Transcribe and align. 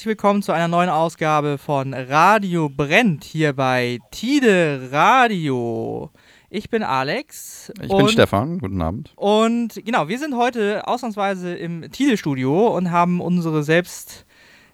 herzlich 0.00 0.16
willkommen 0.16 0.40
zu 0.40 0.52
einer 0.52 0.66
neuen 0.66 0.88
Ausgabe 0.88 1.58
von 1.58 1.92
Radio 1.92 2.70
Brennt 2.70 3.22
hier 3.22 3.52
bei 3.52 3.98
Tide 4.10 4.88
Radio. 4.90 6.10
Ich 6.48 6.70
bin 6.70 6.82
Alex. 6.82 7.70
Ich 7.82 7.94
bin 7.94 8.08
Stefan, 8.08 8.60
guten 8.60 8.80
Abend. 8.80 9.12
Und 9.16 9.74
genau, 9.84 10.08
wir 10.08 10.18
sind 10.18 10.34
heute 10.38 10.88
ausnahmsweise 10.88 11.54
im 11.54 11.90
Tide-Studio 11.92 12.74
und 12.74 12.90
haben 12.90 13.20
unsere 13.20 13.62
selbst 13.62 14.24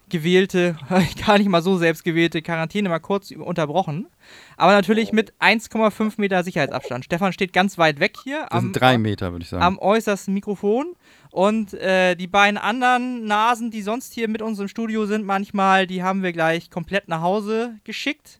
gewählte, 0.07 0.77
gar 1.25 1.37
nicht 1.37 1.49
mal 1.49 1.61
so 1.61 1.77
selbst 1.77 2.05
gewählte 2.05 2.41
Quarantäne 2.41 2.87
mal 2.87 2.99
kurz 2.99 3.31
unterbrochen. 3.31 4.07
Aber 4.55 4.71
natürlich 4.71 5.11
mit 5.11 5.33
1,5 5.41 6.13
Meter 6.21 6.45
Sicherheitsabstand. 6.45 7.03
Stefan 7.03 7.33
steht 7.33 7.51
ganz 7.51 7.77
weit 7.77 7.99
weg 7.99 8.15
hier. 8.23 8.43
Das 8.43 8.51
am, 8.51 8.61
sind 8.61 8.79
drei 8.79 8.97
Meter, 8.97 9.33
würde 9.33 9.43
ich 9.43 9.49
sagen. 9.49 9.63
Am 9.63 9.77
äußersten 9.77 10.33
Mikrofon. 10.33 10.95
Und 11.31 11.73
äh, 11.73 12.15
die 12.15 12.27
beiden 12.27 12.57
anderen 12.57 13.25
Nasen, 13.25 13.71
die 13.71 13.81
sonst 13.81 14.13
hier 14.13 14.27
mit 14.27 14.41
uns 14.41 14.59
im 14.59 14.67
Studio 14.67 15.05
sind, 15.05 15.25
manchmal, 15.25 15.87
die 15.87 16.03
haben 16.03 16.23
wir 16.23 16.33
gleich 16.33 16.69
komplett 16.69 17.07
nach 17.07 17.21
Hause 17.21 17.77
geschickt. 17.83 18.39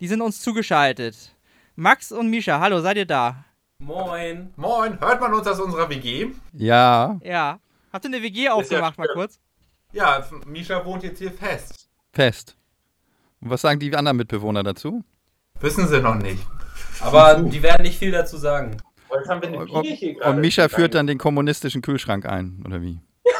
Die 0.00 0.08
sind 0.08 0.20
uns 0.20 0.40
zugeschaltet. 0.40 1.34
Max 1.76 2.12
und 2.12 2.30
Misha, 2.30 2.60
hallo, 2.60 2.80
seid 2.80 2.96
ihr 2.96 3.06
da? 3.06 3.44
Moin. 3.80 4.52
Moin. 4.56 5.00
Hört 5.00 5.20
man 5.20 5.32
uns 5.34 5.46
aus 5.46 5.60
unserer 5.60 5.88
WG? 5.88 6.28
Ja. 6.52 7.18
Ja. 7.22 7.60
Habt 7.92 8.04
ihr 8.04 8.08
eine 8.08 8.22
WG 8.22 8.48
aufgemacht, 8.48 8.98
ja 8.98 9.04
mal 9.04 9.12
kurz? 9.12 9.38
Ja, 9.92 10.26
Misha 10.46 10.84
wohnt 10.84 11.02
jetzt 11.02 11.18
hier 11.18 11.30
fest. 11.30 11.88
Fest. 12.12 12.56
Und 13.40 13.50
was 13.50 13.60
sagen 13.60 13.78
die 13.80 13.94
anderen 13.94 14.16
Mitbewohner 14.16 14.62
dazu? 14.62 15.04
Wissen 15.60 15.86
sie 15.88 16.00
noch 16.00 16.16
nicht. 16.16 16.44
Aber 17.00 17.36
die 17.42 17.62
werden 17.62 17.82
nicht 17.82 17.98
viel 17.98 18.10
dazu 18.10 18.36
sagen. 18.36 18.76
Jetzt 19.14 19.28
haben 19.28 19.42
wir 19.42 19.48
eine 19.48 19.82
hier 19.82 20.14
gerade. 20.14 20.30
Und 20.30 20.40
Misha 20.40 20.68
führt 20.68 20.94
dann 20.94 21.06
den 21.06 21.18
kommunistischen 21.18 21.82
Kühlschrank 21.82 22.26
ein, 22.26 22.62
oder 22.66 22.82
wie? 22.82 23.00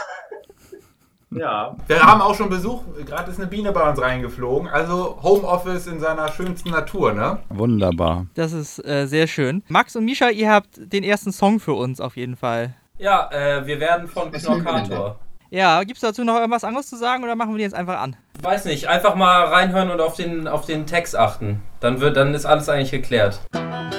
Ja. 1.30 1.76
Wir 1.86 2.00
haben 2.00 2.22
auch 2.22 2.34
schon 2.34 2.48
Besuch. 2.48 2.82
Gerade 3.04 3.30
ist 3.30 3.38
eine 3.38 3.48
Biene 3.48 3.70
bei 3.70 3.86
uns 3.86 4.00
reingeflogen. 4.00 4.66
Also 4.66 5.18
Homeoffice 5.22 5.86
in 5.86 6.00
seiner 6.00 6.32
schönsten 6.32 6.70
Natur, 6.70 7.12
ne? 7.12 7.40
Wunderbar. 7.50 8.26
Das 8.34 8.52
ist 8.52 8.82
äh, 8.86 9.06
sehr 9.06 9.26
schön. 9.26 9.62
Max 9.68 9.94
und 9.94 10.06
Misha, 10.06 10.30
ihr 10.30 10.50
habt 10.50 10.68
den 10.76 11.04
ersten 11.04 11.30
Song 11.30 11.60
für 11.60 11.74
uns 11.74 12.00
auf 12.00 12.16
jeden 12.16 12.36
Fall. 12.36 12.74
Ja, 12.96 13.30
äh, 13.30 13.66
wir 13.66 13.78
werden 13.78 14.08
von 14.08 14.32
Knorkator. 14.32 15.18
Ja, 15.50 15.82
gibt 15.82 15.96
es 15.96 16.00
dazu 16.00 16.24
noch 16.24 16.36
irgendwas 16.36 16.64
anderes 16.64 16.88
zu 16.88 16.96
sagen 16.96 17.24
oder 17.24 17.36
machen 17.36 17.52
wir 17.52 17.58
die 17.58 17.64
jetzt 17.64 17.74
einfach 17.74 18.00
an? 18.00 18.16
Weiß 18.42 18.64
nicht, 18.66 18.88
einfach 18.88 19.14
mal 19.14 19.44
reinhören 19.44 19.90
und 19.90 20.00
auf 20.00 20.14
den, 20.14 20.46
auf 20.46 20.66
den 20.66 20.86
Text 20.86 21.16
achten. 21.16 21.62
Dann, 21.80 22.00
wird, 22.00 22.16
dann 22.16 22.34
ist 22.34 22.44
alles 22.46 22.68
eigentlich 22.68 22.90
geklärt. 22.90 23.40
eine 23.52 23.97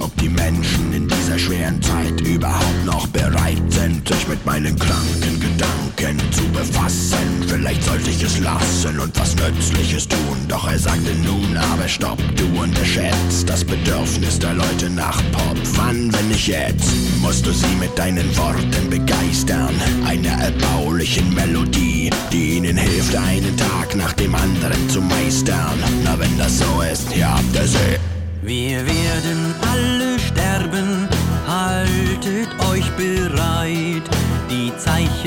ob 0.00 0.14
die 0.16 0.28
Menschen 0.28 0.92
in 0.92 1.08
dieser 1.08 1.38
schweren 1.38 1.80
Zeit 1.82 2.20
überhaupt 2.20 2.84
noch 2.84 3.06
bereit 3.08 3.62
sind, 3.68 4.06
sich 4.06 4.28
mit 4.28 4.44
meinen 4.44 4.78
kranken 4.78 5.40
Gedanken 5.40 6.18
zu 6.32 6.42
befassen. 6.48 7.44
Vielleicht 7.46 7.82
sollte 7.84 8.10
ich 8.10 8.22
es 8.22 8.38
lassen 8.40 8.98
und 8.98 9.18
was 9.18 9.34
Nützliches 9.36 10.08
tun. 10.08 10.38
Doch 10.48 10.68
er 10.70 10.78
sagte 10.78 11.14
nun, 11.24 11.56
aber 11.56 11.88
stopp, 11.88 12.18
du 12.36 12.60
unterschätzt 12.60 13.48
das 13.48 13.64
Bedürfnis 13.64 14.38
der 14.38 14.54
Leute 14.54 14.90
nach 14.90 15.22
Pop. 15.32 15.58
Wann, 15.74 16.12
wenn 16.12 16.28
nicht 16.28 16.48
jetzt, 16.48 16.92
musst 17.20 17.46
du 17.46 17.52
sie 17.52 17.74
mit 17.80 17.96
deinen 17.98 18.36
Worten 18.36 18.90
begeistern. 18.90 19.74
Einer 20.06 20.42
erbaulichen 20.42 21.34
Melodie, 21.34 22.10
die 22.32 22.56
ihnen 22.58 22.76
hilft, 22.76 23.14
einen 23.16 23.56
Tag 23.56 23.96
nach 23.96 24.12
dem 24.14 24.34
anderen 24.34 24.88
zu 24.88 25.00
meistern. 25.00 25.78
Na, 26.04 26.18
wenn 26.18 26.36
das 26.38 26.58
so 26.58 26.82
ist, 26.92 27.14
ja, 27.16 27.36
habt 27.36 27.54
ihr 27.54 27.66
sie. 27.66 28.17
Wir 28.48 28.78
werden 28.86 29.54
alle 29.60 30.18
sterben, 30.18 31.06
haltet 31.46 32.48
euch 32.70 32.90
bereit. 32.92 34.08
Die 34.48 34.72
Zeichen 34.78 35.17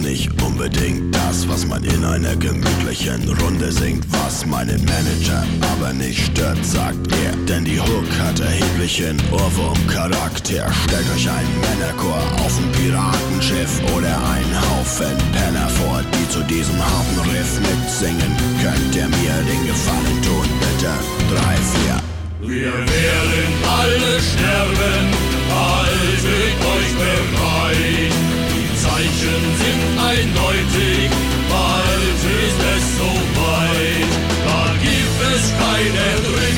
nicht 0.00 0.30
unbedingt 0.42 1.14
das, 1.14 1.48
was 1.48 1.66
man 1.66 1.84
in 1.84 2.04
einer 2.04 2.36
gemütlichen 2.36 3.28
Runde 3.40 3.70
singt, 3.70 4.04
was 4.10 4.46
meinen 4.46 4.84
Manager 4.84 5.44
aber 5.72 5.92
nicht 5.92 6.26
stört, 6.26 6.64
sagt 6.64 7.12
er. 7.24 7.32
Denn 7.46 7.64
die 7.64 7.80
Hook 7.80 8.10
hat 8.18 8.40
erheblichen 8.40 9.16
Ohrwurm-Charakter. 9.32 10.66
Stellt 10.84 11.08
euch 11.14 11.28
einen 11.28 11.60
Männerchor 11.60 12.22
auf 12.44 12.58
ein 12.58 12.72
Piratenschiff 12.72 13.80
oder 13.96 14.14
einen 14.32 14.56
Haufen 14.70 15.16
Penner 15.32 15.68
vor, 15.68 16.02
die 16.14 16.28
zu 16.30 16.42
diesem 16.44 16.78
harten 16.78 17.18
Riff 17.30 17.60
mitsingen. 17.60 18.32
Könnt 18.62 18.96
ihr 18.96 19.08
mir 19.08 19.36
den 19.50 19.66
Gefallen 19.66 20.22
tun, 20.22 20.48
bitte? 20.60 20.92
Drei, 21.32 21.56
vier. 21.72 21.96
Wir 22.40 22.72
werden 22.72 23.48
alle 23.68 24.20
sterben, 24.20 25.06
haltet 25.50 26.56
euch 26.72 26.92
bereit. 26.96 28.29
Zeichen 29.00 29.44
sind 29.56 29.82
eindeutig, 29.98 31.08
bald 31.48 32.20
ist 32.44 32.60
es 32.76 32.84
soweit. 32.98 34.12
Da 34.44 34.62
gibt 34.76 35.20
es 35.34 35.42
kein 35.56 35.92
Entrinnen, 36.12 36.49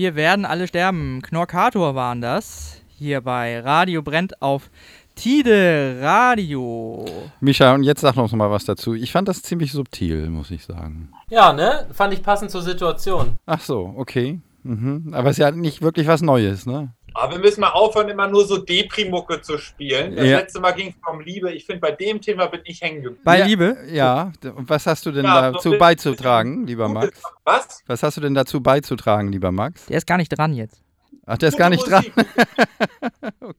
Wir 0.00 0.14
werden 0.14 0.46
alle 0.46 0.66
sterben. 0.66 1.20
Knorkator 1.20 1.94
waren 1.94 2.22
das. 2.22 2.80
Hier 2.88 3.20
bei 3.20 3.60
Radio 3.60 4.00
brennt 4.00 4.40
auf 4.40 4.70
Tide 5.14 5.98
Radio. 6.00 7.04
Micha, 7.40 7.74
und 7.74 7.82
jetzt 7.82 8.00
sag 8.00 8.16
noch 8.16 8.32
mal 8.32 8.50
was 8.50 8.64
dazu. 8.64 8.94
Ich 8.94 9.12
fand 9.12 9.28
das 9.28 9.42
ziemlich 9.42 9.72
subtil, 9.72 10.30
muss 10.30 10.50
ich 10.50 10.64
sagen. 10.64 11.12
Ja, 11.28 11.52
ne? 11.52 11.86
Fand 11.92 12.14
ich 12.14 12.22
passend 12.22 12.50
zur 12.50 12.62
Situation. 12.62 13.32
Ach 13.44 13.60
so, 13.60 13.92
okay. 13.94 14.40
Mhm. 14.62 15.12
Aber 15.12 15.28
es 15.28 15.36
ist 15.36 15.42
ja 15.42 15.50
nicht 15.50 15.82
wirklich 15.82 16.06
was 16.06 16.22
Neues, 16.22 16.64
ne? 16.64 16.94
Aber 17.14 17.32
wir 17.34 17.38
müssen 17.40 17.60
mal 17.60 17.70
aufhören, 17.70 18.08
immer 18.08 18.28
nur 18.28 18.44
so 18.46 18.58
Deprimucke 18.58 19.40
zu 19.42 19.58
spielen. 19.58 20.16
Das 20.16 20.26
Ja. 20.26 20.38
letzte 20.38 20.60
Mal 20.60 20.72
ging 20.72 20.88
es 20.88 20.94
um 21.12 21.20
Liebe. 21.20 21.52
Ich 21.52 21.66
finde, 21.66 21.80
bei 21.80 21.92
dem 21.92 22.20
Thema 22.20 22.46
bin 22.46 22.60
ich 22.64 22.80
hängen 22.80 23.02
geblieben. 23.02 23.22
Bei 23.24 23.42
Liebe. 23.42 23.76
Ja, 23.90 24.32
und 24.56 24.68
was 24.68 24.86
hast 24.86 25.04
du 25.06 25.12
denn 25.12 25.24
Ja, 25.24 25.52
dazu 25.52 25.76
beizutragen, 25.78 26.66
lieber 26.66 26.88
Max? 26.88 27.22
Was? 27.44 27.82
Was 27.86 28.02
hast 28.02 28.16
du 28.16 28.20
denn 28.20 28.34
dazu 28.34 28.60
beizutragen, 28.62 29.32
lieber 29.32 29.52
Max? 29.52 29.86
Der 29.86 29.98
ist 29.98 30.06
gar 30.06 30.16
nicht 30.16 30.28
dran 30.36 30.52
jetzt. 30.54 30.82
Ach, 31.26 31.38
der 31.38 31.50
ist 31.50 31.58
gar 31.58 31.70
nicht 31.70 31.88
dran. 31.88 32.04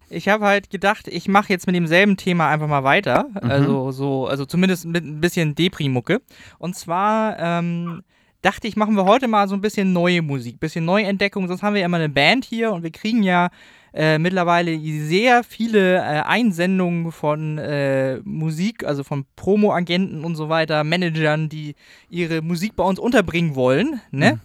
Ich 0.09 0.27
habe 0.27 0.45
halt 0.45 0.69
gedacht, 0.69 1.07
ich 1.07 1.27
mache 1.27 1.49
jetzt 1.53 1.67
mit 1.67 1.75
demselben 1.75 2.17
Thema 2.17 2.49
einfach 2.49 2.67
mal 2.67 2.83
weiter. 2.83 3.27
Also 3.41 3.91
so, 3.91 4.27
also 4.27 4.45
zumindest 4.45 4.85
mit 4.85 5.03
ein 5.05 5.21
bisschen 5.21 5.55
Deprimucke. 5.55 6.21
Und 6.59 6.75
zwar 6.75 7.37
ähm, 7.39 8.03
dachte 8.41 8.67
ich, 8.67 8.75
machen 8.75 8.95
wir 8.95 9.05
heute 9.05 9.27
mal 9.27 9.47
so 9.47 9.55
ein 9.55 9.61
bisschen 9.61 9.93
neue 9.93 10.21
Musik, 10.21 10.59
bisschen 10.59 10.85
Neuentdeckung. 10.85 11.47
Sonst 11.47 11.63
haben 11.63 11.73
wir 11.73 11.81
ja 11.81 11.85
immer 11.85 11.97
eine 11.97 12.09
Band 12.09 12.45
hier 12.45 12.71
und 12.71 12.83
wir 12.83 12.91
kriegen 12.91 13.23
ja 13.23 13.49
äh, 13.93 14.17
mittlerweile 14.17 14.79
sehr 14.79 15.43
viele 15.43 15.97
äh, 15.97 16.21
Einsendungen 16.21 17.11
von 17.11 17.57
äh, 17.57 18.19
Musik, 18.23 18.85
also 18.85 19.03
von 19.03 19.25
Promo-Agenten 19.35 20.23
und 20.23 20.35
so 20.35 20.49
weiter, 20.49 20.83
Managern, 20.83 21.49
die 21.49 21.75
ihre 22.09 22.41
Musik 22.41 22.75
bei 22.75 22.83
uns 22.83 22.99
unterbringen 22.99 23.55
wollen. 23.55 23.99
Ne? 24.11 24.39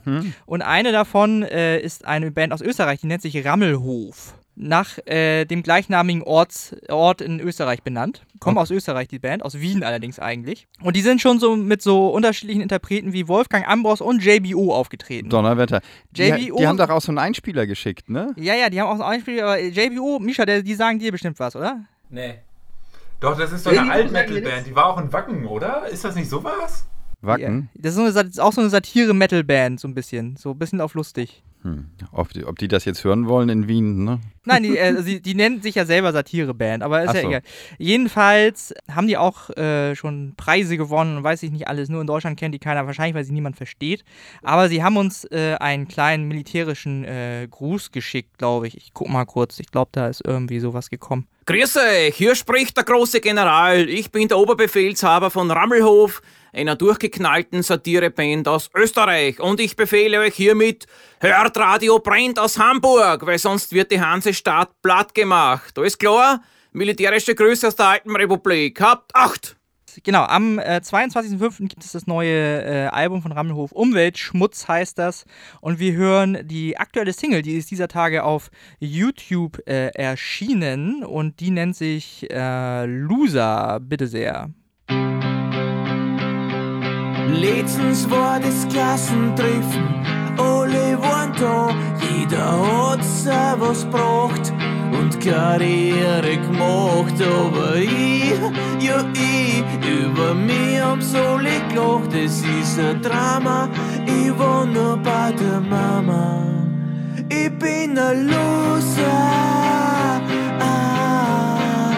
Und 0.47 0.63
eine 0.63 0.93
davon 0.93 1.43
äh, 1.43 1.79
ist 1.79 2.05
eine 2.05 2.31
Band 2.31 2.53
aus 2.53 2.61
Österreich, 2.61 3.01
die 3.01 3.07
nennt 3.07 3.23
sich 3.23 3.45
Rammelhof. 3.45 4.35
Nach 4.59 4.99
äh, 5.07 5.45
dem 5.45 5.63
gleichnamigen 5.63 6.23
Orts, 6.23 6.75
Ort 6.89 7.21
in 7.21 7.41
Österreich 7.41 7.83
benannt. 7.83 8.25
Kommen 8.41 8.57
aus 8.57 8.71
Österreich, 8.71 9.07
die 9.07 9.19
Band, 9.19 9.45
aus 9.45 9.61
Wien 9.61 9.85
allerdings 9.85 10.19
eigentlich. 10.19 10.67
Und 10.81 10.97
die 10.97 11.03
sind 11.03 11.21
schon 11.21 11.39
so 11.39 11.57
mit 11.57 11.83
so 11.83 12.09
unterschiedlichen 12.09 12.63
Interpreten 12.63 13.13
wie 13.13 13.29
Wolfgang 13.29 13.69
Ambros 13.69 14.01
und 14.01 14.25
JBO 14.25 14.75
aufgetreten. 14.75 15.29
Donnerwetter. 15.29 15.83
Die, 16.11 16.23
JBO 16.23 16.57
die 16.57 16.67
haben 16.67 16.79
doch 16.79 16.89
auch 16.89 17.03
so 17.03 17.11
einen 17.11 17.19
Einspieler 17.19 17.67
geschickt, 17.67 18.09
ne? 18.09 18.33
Ja, 18.37 18.55
ja, 18.55 18.71
die 18.71 18.81
haben 18.81 18.89
auch 18.89 18.97
so 18.97 19.03
ein 19.03 19.21
Spiel, 19.21 19.43
aber 19.43 19.61
JBO, 19.61 20.21
Misha, 20.21 20.47
der, 20.47 20.63
die 20.63 20.75
sagen 20.75 20.99
dir 20.99 21.13
bestimmt 21.13 21.39
was, 21.39 21.55
oder? 21.55 21.85
Nee. 22.09 22.37
Doch, 23.21 23.37
das 23.37 23.53
ist 23.53 23.67
doch 23.67 23.73
eine 23.73 23.91
Alt-Metal-Band. 23.91 24.67
Die 24.67 24.75
war 24.75 24.87
auch 24.87 25.01
in 25.01 25.13
Wacken, 25.13 25.47
oder? 25.47 25.87
Ist 25.89 26.05
das 26.05 26.15
nicht 26.15 26.29
sowas? 26.29 26.87
Wacken. 27.23 27.71
Ja, 27.75 27.81
das 27.83 27.91
ist, 27.91 27.97
so 27.97 28.19
eine, 28.19 28.29
ist 28.29 28.41
auch 28.41 28.53
so 28.53 28.61
eine 28.61 28.71
Satire-Metal-Band, 28.71 29.81
so 29.81 29.89
ein 29.89 29.95
bisschen. 29.95 30.37
So 30.37 30.51
ein 30.51 30.59
bisschen 30.59 30.81
auf 30.81 30.95
lustig. 30.95 31.43
Hm. 31.63 31.87
Ob, 32.13 32.31
die, 32.31 32.45
ob 32.45 32.59
die 32.59 32.69
das 32.69 32.85
jetzt 32.85 33.05
hören 33.05 33.27
wollen 33.27 33.49
in 33.49 33.69
Wien, 33.69 34.05
ne? 34.05 34.21
Nein, 34.47 34.63
die, 34.63 34.79
äh, 34.79 35.03
sie, 35.03 35.21
die 35.21 35.35
nennen 35.35 35.61
sich 35.61 35.75
ja 35.75 35.85
selber 35.85 36.13
Satire-Band, 36.13 36.83
aber 36.83 37.03
ist 37.03 37.11
Ach 37.11 37.15
ja 37.15 37.21
so. 37.23 37.29
egal. 37.29 37.43
Jedenfalls 37.79 38.73
haben 38.91 39.09
die 39.09 39.17
auch 39.17 39.51
äh, 39.51 39.95
schon 39.97 40.35
Preise 40.37 40.77
gewonnen 40.77 41.19
und 41.19 41.25
weiß 41.25 41.43
ich 41.43 41.51
nicht 41.51 41.69
alles. 41.69 41.89
Nur 41.89 42.01
in 42.01 42.07
Deutschland 42.07 42.39
kennt 42.39 42.55
die 42.55 42.59
keiner, 42.59 42.87
wahrscheinlich, 42.87 43.15
weil 43.15 43.25
sie 43.25 43.33
niemand 43.33 43.57
versteht. 43.57 44.05
Aber 44.43 44.69
sie 44.69 44.83
haben 44.83 44.97
uns 44.97 45.25
äh, 45.25 45.57
einen 45.59 45.89
kleinen 45.89 46.29
militärischen 46.29 47.05
äh, 47.05 47.49
Gruß 47.51 47.91
geschickt, 47.91 48.39
glaube 48.39 48.69
ich. 48.69 48.77
Ich 48.77 48.95
guck 48.95 49.09
mal 49.09 49.25
kurz. 49.25 49.59
Ich 49.59 49.71
glaube, 49.71 49.91
da 49.93 50.07
ist 50.07 50.23
irgendwie 50.25 50.61
sowas 50.61 50.89
gekommen. 50.91 51.27
Grüß 51.49 51.77
euch, 51.77 52.17
hier 52.17 52.35
spricht 52.35 52.77
der 52.77 52.83
große 52.83 53.21
General. 53.21 53.89
Ich 53.89 54.11
bin 54.11 54.27
der 54.27 54.37
Oberbefehlshaber 54.37 55.31
von 55.31 55.49
Rammelhof, 55.49 56.21
einer 56.53 56.75
durchgeknallten 56.75 57.63
Satireband 57.63 58.49
aus 58.49 58.69
Österreich. 58.75 59.39
Und 59.39 59.61
ich 59.61 59.77
befehle 59.77 60.19
euch 60.19 60.35
hiermit, 60.35 60.87
hört 61.21 61.57
Radio 61.57 62.01
brennt 62.01 62.41
aus 62.41 62.59
Hamburg, 62.59 63.25
weil 63.27 63.39
sonst 63.39 63.73
wird 63.73 63.93
die 63.93 64.01
Hansestadt 64.37 64.71
platt 64.83 65.15
gemacht. 65.15 65.79
Alles 65.79 65.97
klar? 65.97 66.43
Militärische 66.73 67.35
Grüße 67.35 67.69
aus 67.69 67.77
der 67.77 67.87
Alten 67.87 68.15
Republik. 68.15 68.81
Habt 68.81 69.15
Acht! 69.15 69.57
Genau, 70.05 70.25
am 70.25 70.59
äh, 70.59 70.83
22.05. 70.85 71.69
gibt 71.69 71.83
es 71.83 71.93
das 71.93 72.07
neue 72.07 72.63
äh, 72.63 72.87
Album 72.89 73.23
von 73.23 73.33
Rammelhof. 73.33 73.73
Umweltschmutz 73.73 74.69
heißt 74.69 74.99
das. 74.99 75.25
Und 75.63 75.79
wir 75.79 75.95
hören 75.95 76.41
die 76.45 76.77
aktuelle 76.77 77.15
Single, 77.15 77.41
die 77.41 77.57
ist 77.57 77.71
dieser 77.71 77.89
Tage 77.89 78.25
auf 78.25 78.51
YouTube 78.79 79.67
äh, 79.67 79.87
erschienen. 79.95 81.03
Und 81.03 81.41
die 81.41 81.51
nennt 81.51 81.77
sich 81.77 82.31
äh, 82.31 82.85
Loser. 82.85 83.81
Bitte 83.81 84.07
sehr. 84.07 84.51
Letztens 87.29 88.11
war 88.11 88.39
das 88.39 88.69
Klassentreffen, 88.69 90.05
da, 91.41 91.69
jeder 92.01 92.91
hat 92.91 93.01
was 93.59 93.85
gebracht 93.85 94.53
und 94.93 95.21
Karriere 95.21 96.37
gemacht, 96.37 97.15
aber 97.21 97.77
ich, 97.77 98.35
ja 98.81 99.05
ich, 99.15 99.65
über 99.87 100.35
mich 100.35 100.81
hab's 100.81 101.15
alle 101.15 101.61
gelacht, 101.69 102.15
es 102.15 102.43
ist 102.43 102.79
ein 102.79 103.03
Drama, 103.03 103.69
ich 104.07 104.39
war 104.39 104.67
nur 104.67 104.97
bei 104.99 105.33
der 105.33 105.61
Mama. 105.61 106.43
Ich 107.29 107.51
bin 107.59 107.99
ein 107.99 108.29
Loser, 108.29 110.21
ah, 110.61 111.91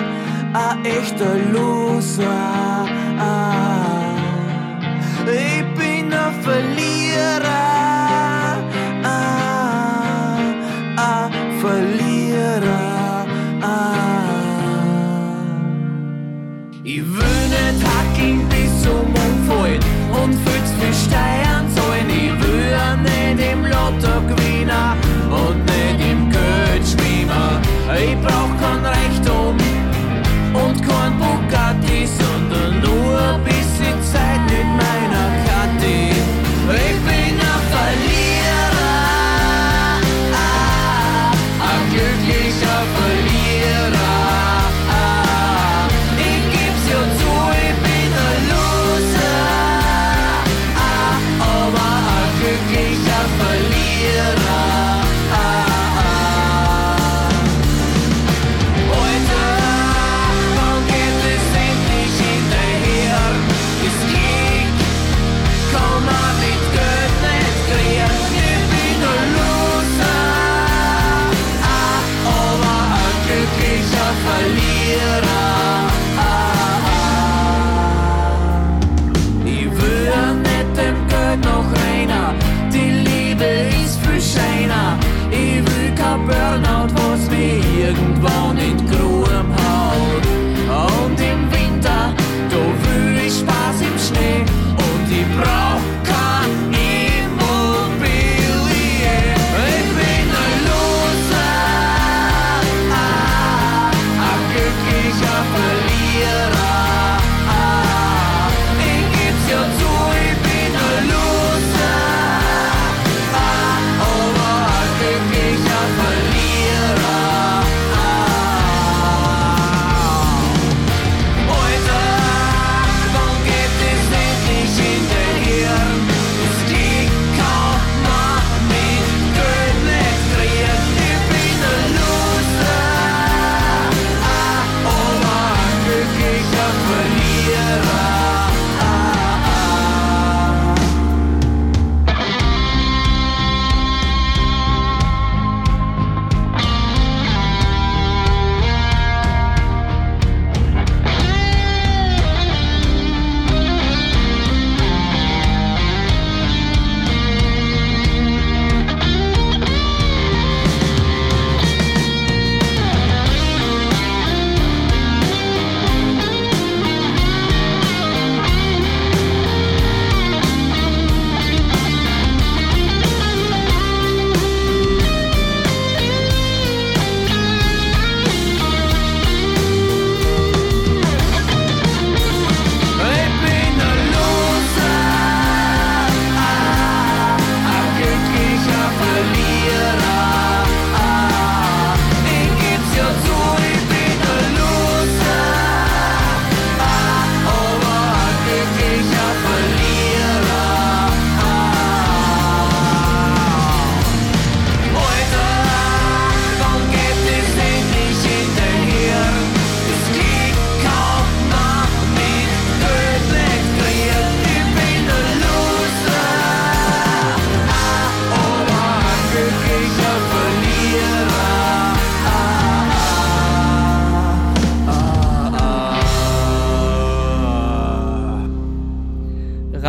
ein 0.54 0.84
echter 0.84 1.36
Loser, 1.52 2.86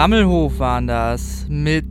Rammelhof 0.10 0.58
waren 0.58 0.88
das 0.88 1.46
mit 1.50 1.86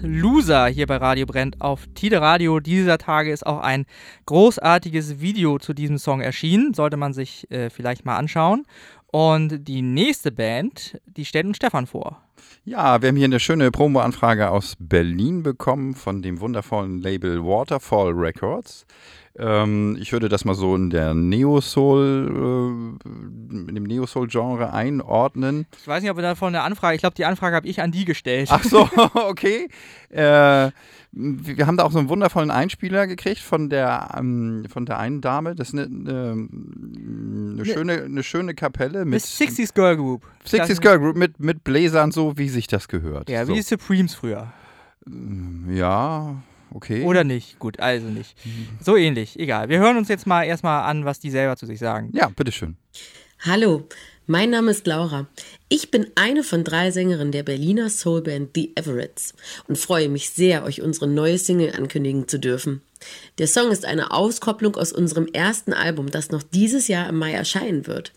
Loser 0.00 0.68
hier 0.68 0.86
bei 0.86 0.96
Radio 0.96 1.26
Brennt 1.26 1.60
auf 1.60 1.86
Tide 1.94 2.22
Radio. 2.22 2.58
Dieser 2.58 2.96
Tage 2.96 3.30
ist 3.30 3.46
auch 3.46 3.60
ein 3.60 3.84
großartiges 4.24 5.20
Video 5.20 5.58
zu 5.58 5.74
diesem 5.74 5.98
Song 5.98 6.22
erschienen. 6.22 6.72
Sollte 6.72 6.96
man 6.96 7.12
sich 7.12 7.50
äh, 7.50 7.68
vielleicht 7.68 8.06
mal 8.06 8.16
anschauen. 8.16 8.64
Und 9.08 9.68
die 9.68 9.82
nächste 9.82 10.32
Band, 10.32 10.98
die 11.04 11.26
stellt 11.26 11.44
uns 11.44 11.58
Stefan 11.58 11.86
vor. 11.86 12.22
Ja, 12.64 13.02
wir 13.02 13.10
haben 13.10 13.16
hier 13.16 13.26
eine 13.26 13.40
schöne 13.40 13.70
Promo-Anfrage 13.70 14.48
aus 14.48 14.74
Berlin 14.78 15.42
bekommen 15.42 15.94
von 15.94 16.22
dem 16.22 16.40
wundervollen 16.40 17.02
Label 17.02 17.44
Waterfall 17.44 18.12
Records. 18.12 18.86
Ähm, 19.40 19.96
ich 19.98 20.12
würde 20.12 20.28
das 20.28 20.44
mal 20.44 20.54
so 20.54 20.76
in 20.76 20.90
der 20.90 21.14
Neo-Soul, 21.14 22.92
äh, 23.06 23.08
in 23.68 23.74
dem 23.74 23.84
Neo-Soul-Genre 23.84 24.74
einordnen. 24.74 25.66
Ich 25.80 25.88
weiß 25.88 26.02
nicht, 26.02 26.10
ob 26.10 26.18
wir 26.18 26.22
da 26.22 26.34
von 26.34 26.52
der 26.52 26.64
Anfrage, 26.64 26.94
ich 26.94 27.00
glaube, 27.00 27.14
die 27.14 27.24
Anfrage 27.24 27.56
habe 27.56 27.66
ich 27.66 27.80
an 27.80 27.90
die 27.90 28.04
gestellt. 28.04 28.48
Ach 28.52 28.62
so, 28.62 28.88
okay. 29.14 29.68
Äh, 30.10 30.70
wir 31.12 31.66
haben 31.66 31.78
da 31.78 31.84
auch 31.84 31.92
so 31.92 31.98
einen 31.98 32.10
wundervollen 32.10 32.50
Einspieler 32.50 33.06
gekriegt 33.06 33.40
von 33.40 33.70
der, 33.70 34.10
ähm, 34.16 34.66
von 34.70 34.84
der 34.84 34.98
einen 34.98 35.22
Dame. 35.22 35.54
Das 35.54 35.68
ist 35.68 35.74
eine, 35.74 35.86
eine, 35.86 36.48
eine, 37.54 37.64
schöne, 37.64 38.02
eine 38.04 38.22
schöne 38.22 38.54
Kapelle 38.54 39.06
mit. 39.06 39.14
Miss 39.14 39.40
60s 39.40 39.72
Girl 39.72 39.96
Group. 39.96 40.26
60s 40.46 40.82
Girl 40.82 40.98
Group 40.98 41.16
mit, 41.16 41.40
mit 41.40 41.64
Bläsern, 41.64 42.12
so 42.12 42.36
wie 42.36 42.50
sich 42.50 42.66
das 42.66 42.88
gehört. 42.88 43.30
Ja, 43.30 43.46
so. 43.46 43.52
wie 43.52 43.56
die 43.56 43.62
Supremes 43.62 44.14
früher. 44.14 44.52
Ja, 45.70 46.36
okay. 46.74 47.04
Oder 47.04 47.24
nicht? 47.24 47.58
Gut, 47.58 47.80
also 47.80 48.06
nicht. 48.06 48.34
So 48.80 48.96
ähnlich, 48.96 49.38
egal. 49.38 49.68
Wir 49.68 49.78
hören 49.78 49.96
uns 49.96 50.08
jetzt 50.08 50.26
mal 50.26 50.44
erstmal 50.44 50.88
an, 50.88 51.04
was 51.04 51.20
die 51.20 51.30
selber 51.30 51.56
zu 51.56 51.66
sich 51.66 51.78
sagen. 51.78 52.10
Ja, 52.12 52.28
bitteschön. 52.28 52.76
Hallo, 53.40 53.88
mein 54.26 54.50
Name 54.50 54.70
ist 54.70 54.86
Laura. 54.86 55.26
Ich 55.68 55.90
bin 55.90 56.06
eine 56.14 56.44
von 56.44 56.62
drei 56.62 56.90
Sängerinnen 56.90 57.32
der 57.32 57.42
Berliner 57.42 57.90
Soulband 57.90 58.50
The 58.54 58.72
Everetts 58.76 59.34
und 59.66 59.76
freue 59.76 60.08
mich 60.08 60.30
sehr, 60.30 60.62
euch 60.64 60.82
unsere 60.82 61.08
neue 61.08 61.38
Single 61.38 61.72
ankündigen 61.74 62.28
zu 62.28 62.38
dürfen. 62.38 62.82
Der 63.38 63.46
Song 63.46 63.72
ist 63.72 63.84
eine 63.84 64.12
Auskopplung 64.12 64.76
aus 64.76 64.92
unserem 64.92 65.26
ersten 65.26 65.72
Album, 65.72 66.10
das 66.10 66.30
noch 66.30 66.42
dieses 66.42 66.86
Jahr 66.86 67.08
im 67.08 67.16
Mai 67.16 67.32
erscheinen 67.32 67.86
wird. 67.86 68.12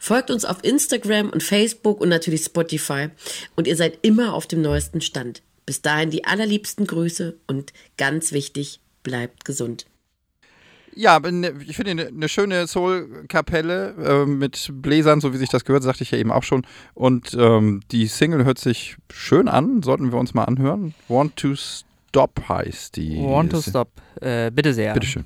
Folgt 0.00 0.30
uns 0.30 0.44
auf 0.44 0.62
Instagram 0.62 1.30
und 1.30 1.42
Facebook 1.42 2.00
und 2.00 2.08
natürlich 2.10 2.44
Spotify 2.44 3.08
und 3.56 3.66
ihr 3.66 3.76
seid 3.76 4.00
immer 4.02 4.34
auf 4.34 4.46
dem 4.46 4.60
neuesten 4.60 5.00
Stand. 5.00 5.40
Bis 5.66 5.80
dahin 5.82 6.10
die 6.10 6.24
allerliebsten 6.24 6.86
Grüße 6.86 7.36
und 7.46 7.72
ganz 7.96 8.32
wichtig, 8.32 8.80
bleibt 9.02 9.44
gesund. 9.44 9.86
Ja, 10.96 11.18
bin- 11.18 11.42
ich 11.66 11.74
finde 11.76 11.90
eine, 11.92 12.06
eine 12.06 12.28
schöne 12.28 12.66
Soul-Kapelle 12.66 13.94
äh, 14.24 14.26
mit 14.26 14.70
Bläsern, 14.74 15.20
so 15.20 15.32
wie 15.32 15.38
sich 15.38 15.48
das 15.48 15.64
gehört, 15.64 15.82
sagte 15.82 16.02
ich 16.04 16.10
ja 16.12 16.18
eben 16.18 16.30
auch 16.30 16.44
schon. 16.44 16.64
Und 16.94 17.34
ähm, 17.38 17.80
die 17.90 18.06
Single 18.06 18.44
hört 18.44 18.58
sich 18.58 18.96
schön 19.12 19.48
an, 19.48 19.82
sollten 19.82 20.12
wir 20.12 20.18
uns 20.18 20.34
mal 20.34 20.44
anhören. 20.44 20.94
Want 21.08 21.36
to 21.36 21.54
Stop 21.56 22.48
heißt 22.48 22.94
die. 22.96 23.16
Want 23.18 23.50
to 23.50 23.60
stop. 23.60 23.88
Äh, 24.20 24.52
bitte 24.52 24.72
sehr. 24.72 24.94
Bitteschön. 24.94 25.24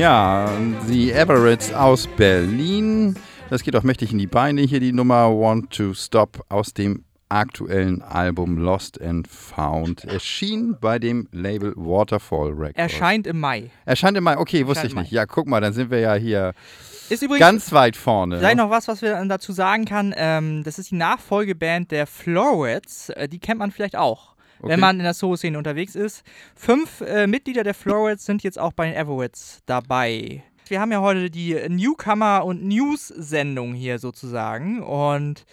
Ja, 0.00 0.50
die 0.88 1.12
Everetts 1.12 1.74
aus 1.74 2.06
Berlin. 2.06 3.16
Das 3.50 3.62
geht 3.62 3.76
auch 3.76 3.82
mächtig 3.82 4.12
in 4.12 4.18
die 4.18 4.26
Beine. 4.26 4.62
Hier 4.62 4.80
die 4.80 4.94
Nummer 4.94 5.28
Want 5.28 5.68
to 5.76 5.92
Stop 5.92 6.42
aus 6.48 6.72
dem 6.72 7.04
aktuellen 7.28 8.00
Album 8.00 8.56
Lost 8.56 8.98
and 8.98 9.28
Found. 9.28 10.04
Erschien 10.04 10.78
bei 10.80 10.98
dem 10.98 11.28
Label 11.32 11.74
Waterfall 11.76 12.48
Records. 12.48 12.78
Erscheint 12.78 13.26
im 13.26 13.40
Mai. 13.40 13.70
Erscheint 13.84 14.16
im 14.16 14.24
Mai. 14.24 14.38
Okay, 14.38 14.66
wusste 14.66 14.84
Erscheint 14.84 14.92
ich 14.92 15.10
nicht. 15.10 15.12
Ja, 15.12 15.26
guck 15.26 15.46
mal, 15.46 15.60
dann 15.60 15.74
sind 15.74 15.90
wir 15.90 16.00
ja 16.00 16.14
hier 16.14 16.54
Ist 17.10 17.22
übrigens 17.22 17.40
ganz 17.40 17.72
weit 17.72 17.94
vorne. 17.94 18.38
Vielleicht 18.38 18.56
noch 18.56 18.70
was, 18.70 18.88
was 18.88 19.02
wir 19.02 19.22
dazu 19.26 19.52
sagen 19.52 19.84
kann. 19.84 20.14
Ähm, 20.16 20.64
das 20.64 20.78
ist 20.78 20.92
die 20.92 20.96
Nachfolgeband 20.96 21.90
der 21.90 22.06
Florets. 22.06 23.10
Äh, 23.10 23.28
die 23.28 23.38
kennt 23.38 23.58
man 23.58 23.70
vielleicht 23.70 23.96
auch, 23.96 24.29
Okay. 24.60 24.72
wenn 24.72 24.80
man 24.80 24.98
in 24.98 25.04
der 25.04 25.14
Soul-Szene 25.14 25.56
unterwegs 25.56 25.94
ist. 25.94 26.22
Fünf 26.54 27.00
äh, 27.00 27.26
Mitglieder 27.26 27.64
der 27.64 27.74
Florets 27.74 28.24
sind 28.26 28.42
jetzt 28.42 28.58
auch 28.58 28.72
bei 28.72 28.86
den 28.86 28.94
Everetts 28.94 29.60
dabei. 29.66 30.42
Wir 30.68 30.80
haben 30.80 30.92
ja 30.92 31.00
heute 31.00 31.30
die 31.30 31.54
Newcomer- 31.68 32.44
und 32.44 32.62
News-Sendung 32.62 33.74
hier 33.74 33.98
sozusagen. 33.98 34.82
Und 34.82 35.44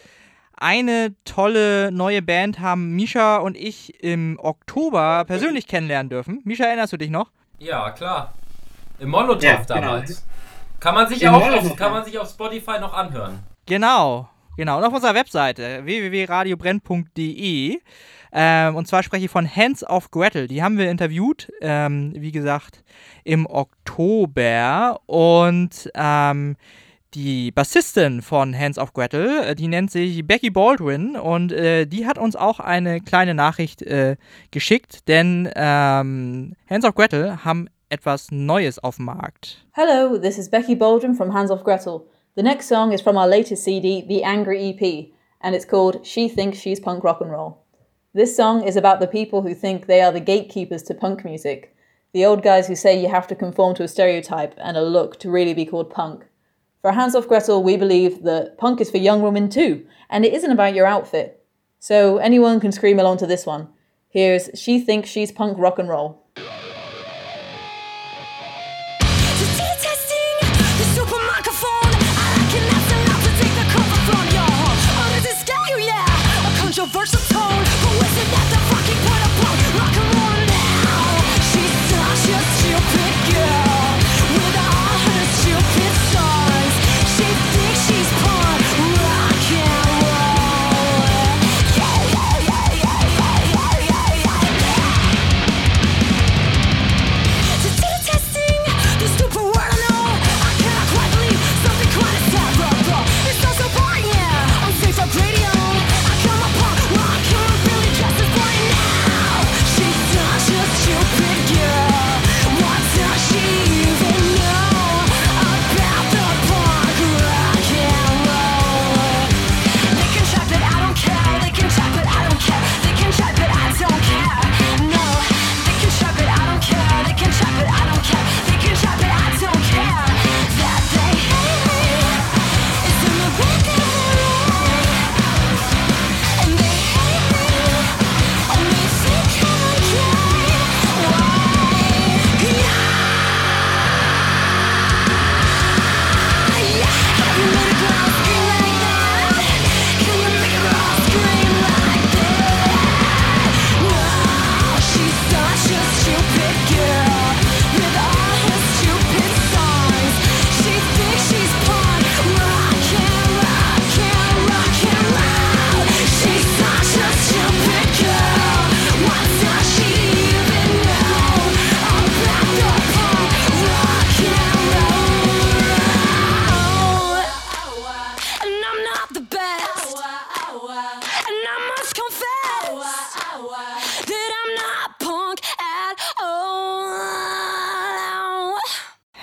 eine 0.55 1.15
tolle 1.23 1.91
neue 1.91 2.21
Band 2.21 2.59
haben 2.59 2.95
Misha 2.95 3.37
und 3.37 3.55
ich 3.55 4.03
im 4.03 4.37
Oktober 4.41 5.23
persönlich 5.25 5.67
kennenlernen 5.67 6.09
dürfen. 6.09 6.41
Misha, 6.43 6.65
erinnerst 6.65 6.93
du 6.93 6.97
dich 6.97 7.09
noch? 7.09 7.31
Ja, 7.59 7.91
klar. 7.91 8.33
Im 8.99 9.09
Molotow 9.09 9.43
Ja, 9.43 9.55
genau. 9.57 9.73
damals. 9.81 10.25
Kann 10.79 10.93
man 10.95 11.07
sich 11.07 11.27
auch 11.27 11.41
auf, 11.41 11.75
kann 11.75 11.91
man 11.91 12.05
sich 12.05 12.19
auf 12.19 12.29
Spotify 12.29 12.79
noch 12.79 12.93
anhören. 12.93 13.39
Genau. 13.65 14.29
Genau, 14.57 14.79
und 14.79 14.83
auf 14.83 14.93
unserer 14.93 15.13
Webseite 15.13 15.85
www.radiobrenn.de. 15.85 17.79
Ähm, 18.33 18.75
und 18.75 18.87
zwar 18.87 19.03
spreche 19.03 19.25
ich 19.25 19.31
von 19.31 19.47
Hands 19.47 19.83
of 19.87 20.09
Gretel. 20.09 20.47
Die 20.47 20.63
haben 20.63 20.79
wir 20.79 20.89
interviewt, 20.89 21.51
ähm, 21.61 22.13
wie 22.15 22.31
gesagt, 22.31 22.83
im 23.23 23.45
Oktober. 23.45 24.99
Und 25.05 25.91
ähm, 25.93 26.55
die 27.13 27.51
Bassistin 27.51 28.23
von 28.23 28.57
Hands 28.57 28.79
of 28.79 28.93
Gretel, 28.93 29.43
äh, 29.43 29.53
die 29.53 29.67
nennt 29.67 29.91
sich 29.91 30.25
Becky 30.25 30.49
Baldwin 30.49 31.15
und 31.15 31.51
äh, 31.51 31.85
die 31.85 32.07
hat 32.07 32.17
uns 32.17 32.35
auch 32.35 32.59
eine 32.59 32.99
kleine 32.99 33.35
Nachricht 33.35 33.83
äh, 33.83 34.17
geschickt, 34.49 35.07
denn 35.07 35.47
ähm, 35.55 36.55
Hands 36.67 36.83
of 36.83 36.95
Gretel 36.95 37.45
haben 37.45 37.69
etwas 37.89 38.31
Neues 38.31 38.79
auf 38.79 38.95
dem 38.95 39.05
Markt. 39.05 39.65
Hello, 39.73 40.17
this 40.17 40.39
is 40.39 40.49
Becky 40.49 40.75
Baldwin 40.75 41.13
from 41.13 41.31
Hands 41.31 41.51
Off 41.51 41.63
Gretel. 41.63 42.01
The 42.37 42.43
next 42.43 42.67
song 42.67 42.93
is 42.93 43.01
from 43.01 43.17
our 43.17 43.27
latest 43.27 43.63
CD, 43.63 43.99
The 43.99 44.21
Angry 44.21 44.69
EP, 44.69 45.07
and 45.41 45.55
it's 45.55 45.65
called 45.65 46.05
She 46.05 46.29
Thinks 46.29 46.59
She's 46.59 46.79
Punk 46.79 47.03
Rock 47.03 47.19
and 47.19 47.31
Roll. 47.31 47.63
This 48.13 48.37
song 48.37 48.61
is 48.61 48.75
about 48.75 48.99
the 48.99 49.07
people 49.07 49.41
who 49.41 49.55
think 49.55 49.87
they 49.87 50.01
are 50.01 50.11
the 50.11 50.19
gatekeepers 50.19 50.83
to 50.83 50.93
punk 50.93 51.25
music, 51.25 51.75
the 52.13 52.23
old 52.23 52.43
guys 52.43 52.67
who 52.67 52.75
say 52.75 53.01
you 53.01 53.09
have 53.09 53.25
to 53.29 53.35
conform 53.35 53.73
to 53.73 53.83
a 53.83 53.87
stereotype 53.87 54.53
and 54.59 54.77
a 54.77 54.83
look 54.83 55.19
to 55.21 55.31
really 55.31 55.55
be 55.55 55.65
called 55.65 55.89
punk. 55.89 56.27
For 56.83 56.91
Hands 56.91 57.15
Off 57.15 57.27
Gretel, 57.27 57.63
we 57.63 57.75
believe 57.75 58.21
that 58.21 58.59
punk 58.59 58.81
is 58.81 58.91
for 58.91 58.97
young 58.97 59.23
women 59.23 59.49
too, 59.49 59.87
and 60.07 60.23
it 60.23 60.33
isn't 60.33 60.51
about 60.51 60.75
your 60.75 60.85
outfit. 60.85 61.43
So 61.79 62.17
anyone 62.17 62.59
can 62.59 62.71
scream 62.71 62.99
along 62.99 63.17
to 63.17 63.25
this 63.25 63.47
one. 63.47 63.69
Here's 64.09 64.51
She 64.53 64.79
Thinks 64.79 65.09
She's 65.09 65.31
Punk 65.31 65.57
Rock 65.57 65.79
and 65.79 65.89
Roll. 65.89 66.26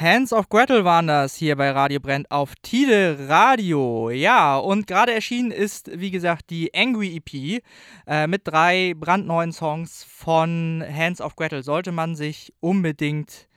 Hands 0.04 0.30
of 0.34 0.50
Gretel 0.50 0.84
waren 0.84 1.06
das 1.06 1.34
hier 1.34 1.56
bei 1.56 1.70
Radio 1.70 1.98
Brennt 1.98 2.30
auf 2.30 2.54
Tide 2.60 3.26
Radio. 3.26 4.10
Ja, 4.10 4.58
und 4.58 4.86
gerade 4.86 5.14
erschienen 5.14 5.50
ist, 5.50 5.90
wie 5.98 6.10
gesagt, 6.10 6.50
die 6.50 6.74
Angry 6.74 7.16
EP 7.16 7.62
äh, 8.06 8.26
mit 8.26 8.42
drei 8.44 8.92
brandneuen 8.94 9.50
Songs 9.50 10.04
von 10.04 10.84
Hands 10.94 11.18
of 11.22 11.36
Gretel. 11.36 11.62
Sollte 11.62 11.90
man 11.90 12.16
sich 12.16 12.52
unbedingt 12.60 13.48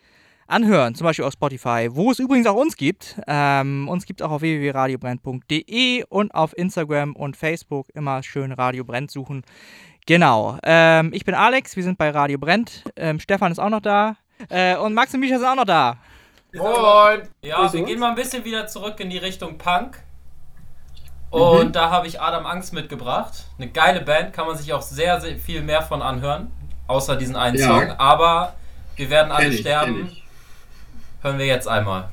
anhören, 0.48 0.96
zum 0.96 1.04
Beispiel 1.04 1.26
auf 1.26 1.34
Spotify, 1.34 1.90
wo 1.92 2.12
es 2.12 2.20
übrigens 2.20 2.48
auch 2.48 2.56
uns 2.56 2.78
gibt. 2.78 3.20
Ähm, 3.28 3.90
uns 3.90 4.06
gibt 4.06 4.22
es 4.22 4.26
auch 4.26 4.32
auf 4.32 4.42
www.radiobrennt.de 4.42 6.06
und 6.08 6.34
auf 6.34 6.58
Instagram 6.58 7.14
und 7.18 7.36
Facebook 7.36 7.90
immer 7.94 8.24
schön 8.24 8.54
Radio 8.54 8.86
Brennt 8.86 9.12
suchen. 9.12 9.42
Genau. 10.06 10.58
Ähm, 10.64 11.12
ich 11.14 11.26
bin 11.26 11.36
Alex, 11.36 11.76
wir 11.76 11.84
sind 11.84 11.98
bei 11.98 12.10
Radio 12.10 12.38
Brennt. 12.38 12.86
Ähm, 12.96 13.20
Stefan 13.20 13.52
ist 13.52 13.60
auch 13.60 13.70
noch 13.70 13.82
da. 13.82 14.16
Äh, 14.48 14.78
und 14.78 14.94
Max 14.94 15.14
und 15.14 15.20
Mischa 15.20 15.40
sind 15.40 15.48
auch 15.48 15.56
noch 15.56 15.66
da. 15.66 15.98
Moin! 16.54 17.28
Ja, 17.42 17.72
wir 17.72 17.84
gehen 17.84 18.00
mal 18.00 18.10
ein 18.10 18.16
bisschen 18.16 18.44
wieder 18.46 18.68
zurück 18.68 19.00
in 19.00 19.10
die 19.10 19.18
Richtung 19.18 19.58
Punk. 19.58 20.00
Und 21.30 21.68
Mhm. 21.68 21.72
da 21.74 21.90
habe 21.92 22.08
ich 22.08 22.22
Adam 22.22 22.46
Angst 22.46 22.72
mitgebracht. 22.74 23.46
Eine 23.58 23.68
geile 23.70 24.02
Band, 24.02 24.32
kann 24.34 24.48
man 24.48 24.56
sich 24.58 24.72
auch 24.74 24.82
sehr, 24.82 25.20
sehr 25.20 25.38
viel 25.38 25.62
mehr 25.62 25.82
von 25.82 26.02
anhören. 26.02 26.52
Außer 26.88 27.18
diesen 27.18 27.36
einen 27.36 27.58
Ja. 27.58 27.68
Song. 27.68 27.92
Aber 27.98 28.54
wir 28.96 29.10
werden 29.10 29.32
alle 29.32 29.46
Kenn 29.46 29.54
ich, 29.54 29.60
sterben. 29.60 29.96
kenn 29.96 30.08
ich. 30.08 30.24
Hören 31.22 31.38
wir 31.38 31.46
jetzt 31.46 31.68
einmal. 31.68 32.10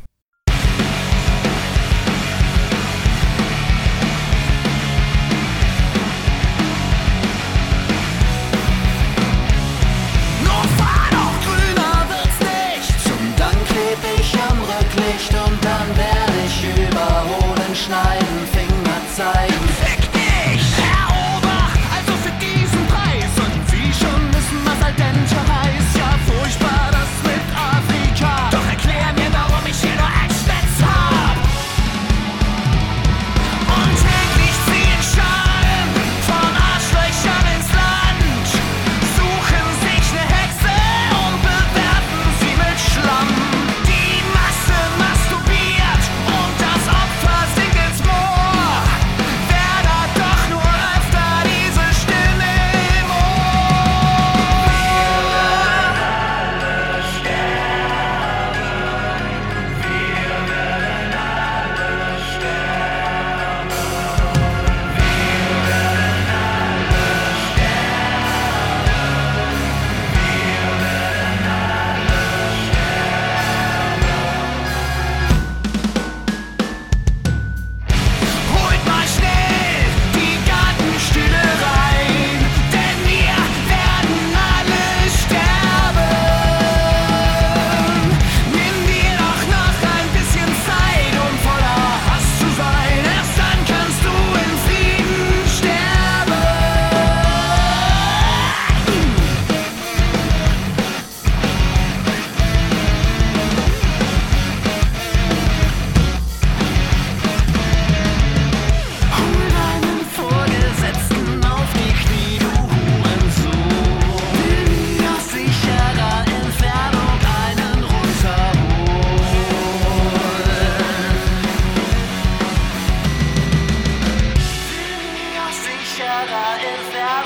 is 126.64 126.88
that 126.92 127.23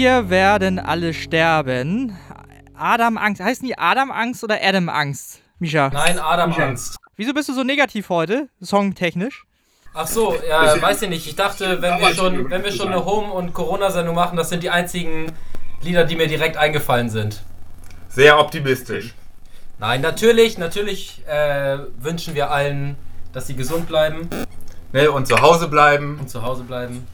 Wir 0.00 0.30
werden 0.30 0.78
alle 0.78 1.12
sterben. 1.12 2.16
Adam 2.72 3.18
Angst. 3.18 3.42
Heißen 3.42 3.66
die 3.66 3.76
Adam 3.76 4.12
Angst 4.12 4.44
oder 4.44 4.60
Adam 4.62 4.88
Angst, 4.88 5.40
Misha? 5.58 5.90
Nein, 5.92 6.20
Adam 6.20 6.52
Angst. 6.52 6.98
Wieso 7.16 7.34
bist 7.34 7.48
du 7.48 7.52
so 7.52 7.64
negativ 7.64 8.08
heute, 8.08 8.48
songtechnisch? 8.60 9.44
Ach 9.94 10.06
so, 10.06 10.36
ja, 10.48 10.80
weiß 10.80 11.02
ich 11.02 11.08
nicht. 11.08 11.26
Ich 11.26 11.34
dachte, 11.34 11.82
wenn 11.82 11.98
wir 11.98 12.14
schon, 12.14 12.48
wenn 12.48 12.62
wir 12.62 12.70
schon 12.70 12.92
eine 12.92 13.04
Home- 13.04 13.32
und 13.32 13.52
Corona-Sendung 13.52 14.14
machen, 14.14 14.36
das 14.36 14.50
sind 14.50 14.62
die 14.62 14.70
einzigen 14.70 15.32
Lieder, 15.82 16.04
die 16.04 16.14
mir 16.14 16.28
direkt 16.28 16.56
eingefallen 16.56 17.10
sind. 17.10 17.42
Sehr 18.08 18.38
optimistisch. 18.38 19.14
Nein, 19.80 20.00
natürlich, 20.00 20.58
natürlich 20.58 21.26
äh, 21.26 21.76
wünschen 21.98 22.36
wir 22.36 22.52
allen, 22.52 22.94
dass 23.32 23.48
sie 23.48 23.56
gesund 23.56 23.88
bleiben 23.88 24.30
Ne, 24.92 25.10
und 25.10 25.26
zu 25.26 25.40
Hause 25.40 25.68
bleiben. 25.68 26.18
und 26.18 26.30
zu 26.30 26.42
Hause 26.42 26.64
bleiben. 26.64 27.06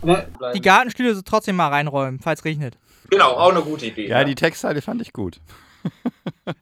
Die 0.55 0.61
Gartenstühle 0.61 1.15
so 1.15 1.23
trotzdem 1.23 1.57
mal 1.57 1.69
reinräumen, 1.69 2.21
falls 2.21 2.45
regnet. 2.45 2.79
Genau, 3.11 3.33
auch 3.33 3.51
eine 3.51 3.63
gute 3.63 3.87
Idee. 3.87 4.09
Ja, 4.09 4.25
die 4.25 4.35
Textzeile 4.35 4.81
fand 4.83 5.03
ich 5.03 5.13
gut. 5.13 5.41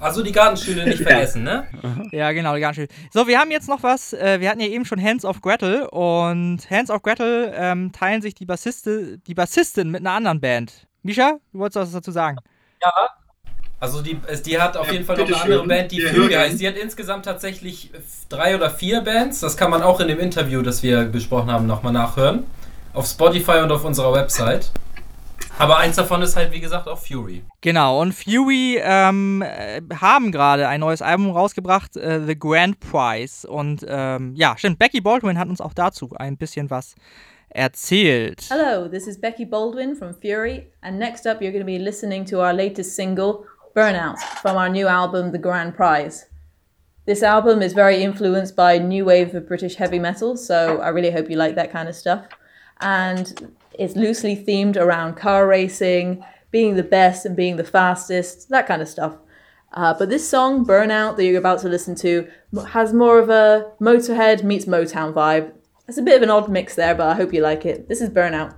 Also 0.00 0.22
die 0.22 0.32
Gartenstühle 0.32 0.84
nicht 0.84 1.02
vergessen, 1.02 1.44
ne? 1.44 1.66
Ja, 2.12 2.32
genau, 2.32 2.54
die 2.54 2.60
Gartenstühle. 2.60 2.88
So, 3.12 3.28
wir 3.28 3.38
haben 3.38 3.50
jetzt 3.52 3.68
noch 3.68 3.82
was. 3.84 4.12
Äh, 4.12 4.40
wir 4.40 4.50
hatten 4.50 4.60
ja 4.60 4.66
eben 4.66 4.84
schon 4.84 5.02
Hands 5.02 5.24
of 5.24 5.40
Gretel 5.40 5.86
und 5.86 6.68
Hands 6.68 6.90
of 6.90 7.00
Gretel 7.02 7.52
ähm, 7.56 7.92
teilen 7.92 8.20
sich 8.20 8.34
die, 8.34 8.44
Bassiste, 8.44 9.18
die 9.18 9.34
Bassistin 9.34 9.90
mit 9.90 10.00
einer 10.00 10.10
anderen 10.10 10.40
Band. 10.40 10.88
Misha, 11.02 11.38
du 11.52 11.58
wolltest 11.60 11.76
was 11.76 11.92
dazu 11.92 12.10
sagen? 12.10 12.38
Ja. 12.82 12.92
Also 13.84 14.00
die, 14.00 14.18
die 14.46 14.58
hat 14.58 14.78
auf 14.78 14.90
jeden 14.90 15.04
Fall 15.04 15.16
noch 15.18 15.24
eine 15.24 15.34
bitteschön. 15.34 15.52
andere 15.52 15.68
Band, 15.68 15.92
die 15.92 16.00
Fury 16.00 16.32
hören. 16.32 16.40
heißt. 16.40 16.58
Die 16.58 16.66
hat 16.66 16.76
insgesamt 16.76 17.26
tatsächlich 17.26 17.90
drei 18.30 18.56
oder 18.56 18.70
vier 18.70 19.02
Bands. 19.02 19.40
Das 19.40 19.58
kann 19.58 19.70
man 19.70 19.82
auch 19.82 20.00
in 20.00 20.08
dem 20.08 20.20
Interview, 20.20 20.62
das 20.62 20.82
wir 20.82 21.04
besprochen 21.04 21.50
haben, 21.52 21.66
nochmal 21.66 21.92
nachhören. 21.92 22.44
Auf 22.94 23.04
Spotify 23.06 23.58
und 23.58 23.70
auf 23.70 23.84
unserer 23.84 24.14
Website. 24.14 24.72
Aber 25.58 25.76
eins 25.76 25.96
davon 25.96 26.22
ist 26.22 26.34
halt, 26.34 26.50
wie 26.50 26.60
gesagt, 26.60 26.88
auch 26.88 26.98
Fury. 26.98 27.44
Genau, 27.60 28.00
und 28.00 28.14
Fury 28.14 28.80
ähm, 28.82 29.42
äh, 29.42 29.82
haben 30.00 30.32
gerade 30.32 30.66
ein 30.66 30.80
neues 30.80 31.02
Album 31.02 31.30
rausgebracht, 31.30 31.94
äh, 31.98 32.22
The 32.24 32.38
Grand 32.38 32.80
Prize. 32.80 33.46
Und 33.46 33.84
ähm, 33.86 34.32
ja, 34.34 34.56
stimmt, 34.56 34.78
Becky 34.78 35.02
Baldwin 35.02 35.38
hat 35.38 35.48
uns 35.48 35.60
auch 35.60 35.74
dazu 35.74 36.10
ein 36.16 36.38
bisschen 36.38 36.70
was 36.70 36.94
erzählt. 37.54 38.48
Hello, 38.50 38.88
this 38.88 39.06
is 39.06 39.20
Becky 39.20 39.44
Baldwin 39.44 39.94
from 39.94 40.12
Fury, 40.12 40.66
and 40.82 40.98
next 40.98 41.24
up, 41.26 41.40
you're 41.40 41.52
going 41.52 41.60
to 41.60 41.66
be 41.66 41.78
listening 41.78 42.24
to 42.26 42.40
our 42.40 42.52
latest 42.52 42.96
single, 42.96 43.44
Burnout, 43.74 44.20
from 44.40 44.56
our 44.56 44.68
new 44.68 44.86
album, 44.86 45.32
The 45.32 45.38
Grand 45.38 45.74
Prize. 45.74 46.26
This 47.06 47.24
album 47.24 47.60
is 47.60 47.72
very 47.72 48.04
influenced 48.04 48.54
by 48.54 48.78
new 48.78 49.04
wave 49.04 49.34
of 49.34 49.48
British 49.48 49.74
heavy 49.74 49.98
metal, 49.98 50.36
so 50.36 50.80
I 50.80 50.90
really 50.90 51.10
hope 51.10 51.28
you 51.28 51.36
like 51.36 51.56
that 51.56 51.72
kind 51.72 51.88
of 51.88 51.96
stuff. 51.96 52.28
And 52.80 53.52
it's 53.76 53.96
loosely 53.96 54.36
themed 54.36 54.76
around 54.76 55.16
car 55.16 55.48
racing, 55.48 56.24
being 56.52 56.76
the 56.76 56.84
best 56.84 57.26
and 57.26 57.34
being 57.34 57.56
the 57.56 57.64
fastest, 57.64 58.48
that 58.50 58.68
kind 58.68 58.80
of 58.80 58.86
stuff. 58.86 59.16
Uh, 59.72 59.92
but 59.92 60.08
this 60.08 60.28
song, 60.28 60.64
Burnout, 60.64 61.16
that 61.16 61.24
you're 61.24 61.36
about 61.36 61.58
to 61.62 61.68
listen 61.68 61.96
to, 61.96 62.28
has 62.68 62.92
more 62.92 63.18
of 63.18 63.28
a 63.28 63.72
Motorhead 63.80 64.44
meets 64.44 64.66
Motown 64.66 65.12
vibe. 65.12 65.52
It's 65.88 65.98
a 65.98 66.02
bit 66.02 66.16
of 66.16 66.22
an 66.22 66.30
odd 66.30 66.48
mix 66.48 66.76
there, 66.76 66.94
but 66.94 67.08
I 67.08 67.14
hope 67.14 67.34
you 67.34 67.42
like 67.42 67.66
it. 67.66 67.88
This 67.88 68.00
is 68.00 68.08
Burnout. 68.08 68.56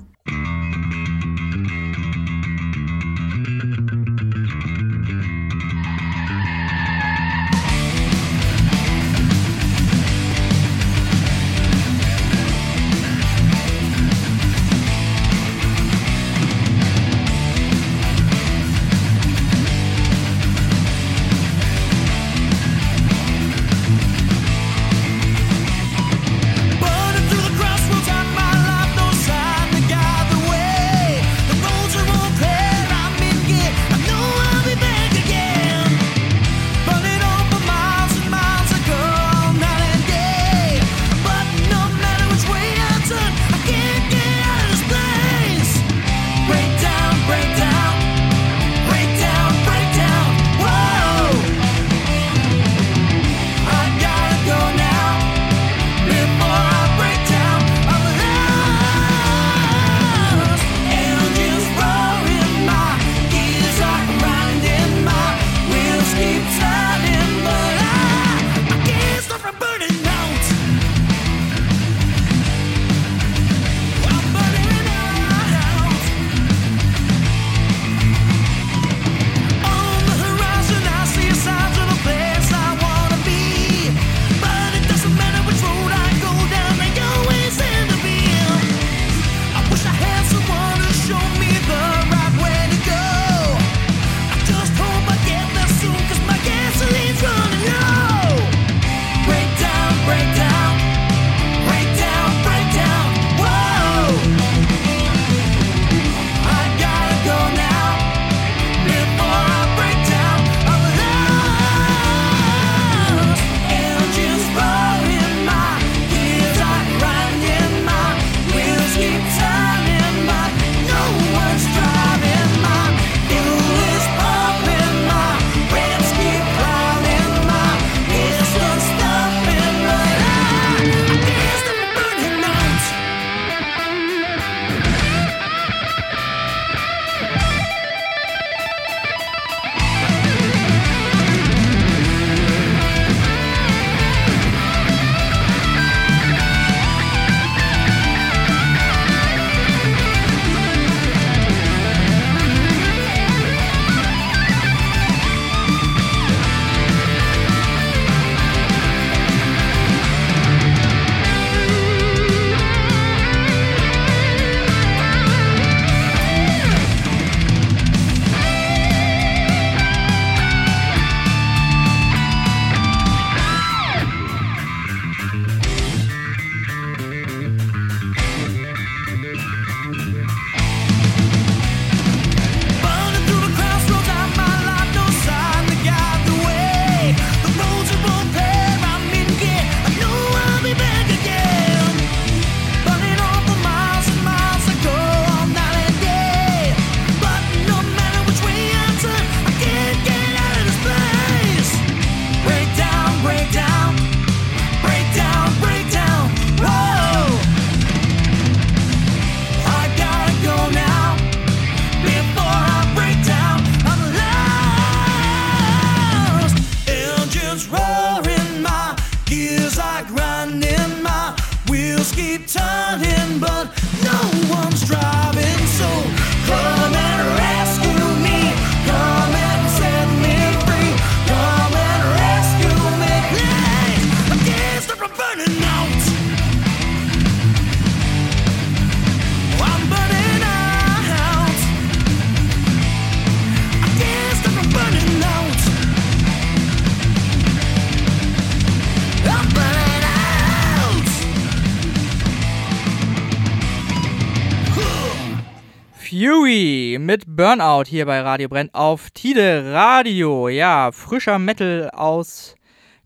Burnout 257.36 257.84
hier 257.86 258.06
bei 258.06 258.22
Radio 258.22 258.48
Brennt 258.48 258.74
auf 258.74 259.10
Tide 259.10 259.70
Radio. 259.70 260.48
Ja, 260.48 260.90
frischer 260.90 261.38
Metal 261.38 261.90
aus 261.90 262.54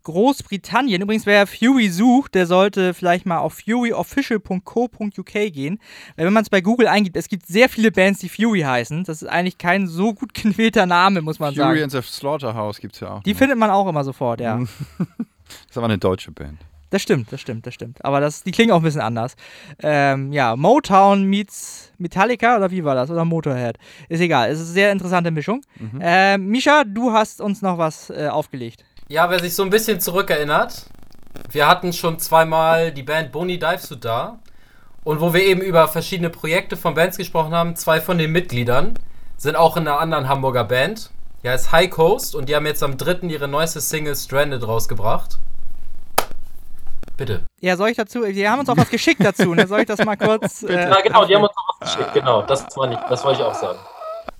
Großbritannien. 0.03 1.01
Übrigens, 1.01 1.25
wer 1.25 1.45
Fury 1.45 1.89
sucht, 1.89 2.33
der 2.35 2.47
sollte 2.47 2.93
vielleicht 2.93 3.25
mal 3.25 3.39
auf 3.39 3.55
furyofficial.co.uk 3.55 5.25
gehen. 5.25 5.79
Weil 6.15 6.27
wenn 6.27 6.31
man 6.31 6.43
es 6.43 6.49
bei 6.49 6.61
Google 6.61 6.87
eingibt, 6.87 7.17
es 7.17 7.27
gibt 7.27 7.45
sehr 7.45 7.67
viele 7.67 7.91
Bands, 7.91 8.21
die 8.21 8.29
Fury 8.29 8.61
heißen. 8.61 9.03
Das 9.03 9.21
ist 9.21 9.27
eigentlich 9.27 9.57
kein 9.57 9.85
so 9.87 10.13
gut 10.13 10.33
gewählter 10.41 10.85
Name, 10.85 11.21
muss 11.21 11.39
man 11.39 11.53
Fury 11.53 11.79
sagen. 11.79 11.83
and 11.83 11.91
the 11.91 12.01
Slaughterhouse 12.01 12.79
gibt 12.79 12.93
es 12.93 13.01
ja 13.01 13.15
auch. 13.15 13.23
Die 13.23 13.33
findet 13.33 13.57
man 13.57 13.69
auch 13.69 13.89
immer 13.89 14.05
sofort, 14.05 14.39
ja. 14.39 14.57
Das 14.57 14.69
ist 15.71 15.77
aber 15.77 15.87
eine 15.87 15.97
deutsche 15.97 16.31
Band. 16.31 16.57
Das 16.91 17.01
stimmt, 17.01 17.31
das 17.31 17.39
stimmt, 17.39 17.65
das 17.65 17.73
stimmt. 17.73 18.03
Aber 18.03 18.19
das, 18.19 18.43
die 18.43 18.51
klingen 18.51 18.71
auch 18.71 18.77
ein 18.77 18.83
bisschen 18.83 19.01
anders. 19.01 19.35
Ähm, 19.81 20.33
ja, 20.33 20.57
Motown 20.57 21.23
meets 21.23 21.93
Metallica 21.97 22.57
oder 22.57 22.69
wie 22.69 22.83
war 22.83 22.95
das? 22.95 23.09
Oder 23.09 23.23
Motorhead? 23.23 23.77
Ist 24.09 24.19
egal, 24.19 24.51
es 24.51 24.59
ist 24.59 24.65
eine 24.67 24.73
sehr 24.73 24.91
interessante 24.91 25.31
Mischung. 25.31 25.61
Mhm. 25.79 25.99
Ähm, 26.01 26.47
Misha, 26.47 26.83
du 26.83 27.13
hast 27.13 27.39
uns 27.39 27.61
noch 27.61 27.77
was 27.77 28.09
äh, 28.09 28.27
aufgelegt. 28.27 28.83
Ja, 29.07 29.29
wer 29.29 29.39
sich 29.39 29.55
so 29.55 29.63
ein 29.63 29.69
bisschen 29.69 30.01
zurückerinnert, 30.01 30.85
wir 31.49 31.65
hatten 31.65 31.93
schon 31.93 32.19
zweimal 32.19 32.91
die 32.91 33.03
Band 33.03 33.31
Boni 33.31 33.57
Divesuit 33.57 34.03
da. 34.03 34.39
Und 35.05 35.21
wo 35.21 35.33
wir 35.33 35.43
eben 35.43 35.61
über 35.61 35.87
verschiedene 35.87 36.29
Projekte 36.29 36.75
von 36.75 36.93
Bands 36.93 37.17
gesprochen 37.17 37.53
haben, 37.53 37.77
zwei 37.77 38.01
von 38.01 38.17
den 38.17 38.33
Mitgliedern 38.33 38.95
sind 39.37 39.55
auch 39.55 39.77
in 39.77 39.87
einer 39.87 39.99
anderen 39.99 40.27
Hamburger 40.27 40.65
Band. 40.65 41.09
Die 41.41 41.49
heißt 41.49 41.71
High 41.71 41.89
Coast 41.89 42.35
und 42.35 42.49
die 42.49 42.55
haben 42.55 42.65
jetzt 42.65 42.83
am 42.83 42.97
3. 42.97 43.27
ihre 43.29 43.47
neueste 43.47 43.79
Single 43.79 44.15
Stranded 44.15 44.67
rausgebracht. 44.67 45.39
Bitte. 47.21 47.43
Ja, 47.59 47.77
soll 47.77 47.89
ich 47.89 47.97
dazu? 47.97 48.23
Die 48.23 48.49
haben 48.49 48.61
uns 48.61 48.67
auch 48.69 48.77
was 48.77 48.89
geschickt 48.89 49.23
dazu. 49.23 49.53
Ne? 49.53 49.67
Soll 49.67 49.81
ich 49.81 49.85
das 49.85 50.03
mal 50.03 50.15
kurz. 50.15 50.63
Äh, 50.71 50.89
Ja, 50.89 51.01
genau, 51.01 51.25
die 51.25 51.35
haben 51.35 51.43
uns 51.43 51.51
auch 51.55 51.75
was 51.79 51.93
geschickt, 51.93 52.13
genau. 52.15 52.41
Das, 52.41 52.65
war 52.75 52.87
nicht, 52.87 52.99
das 53.09 53.23
wollte 53.23 53.41
ich 53.41 53.45
auch 53.45 53.53
sagen. 53.53 53.77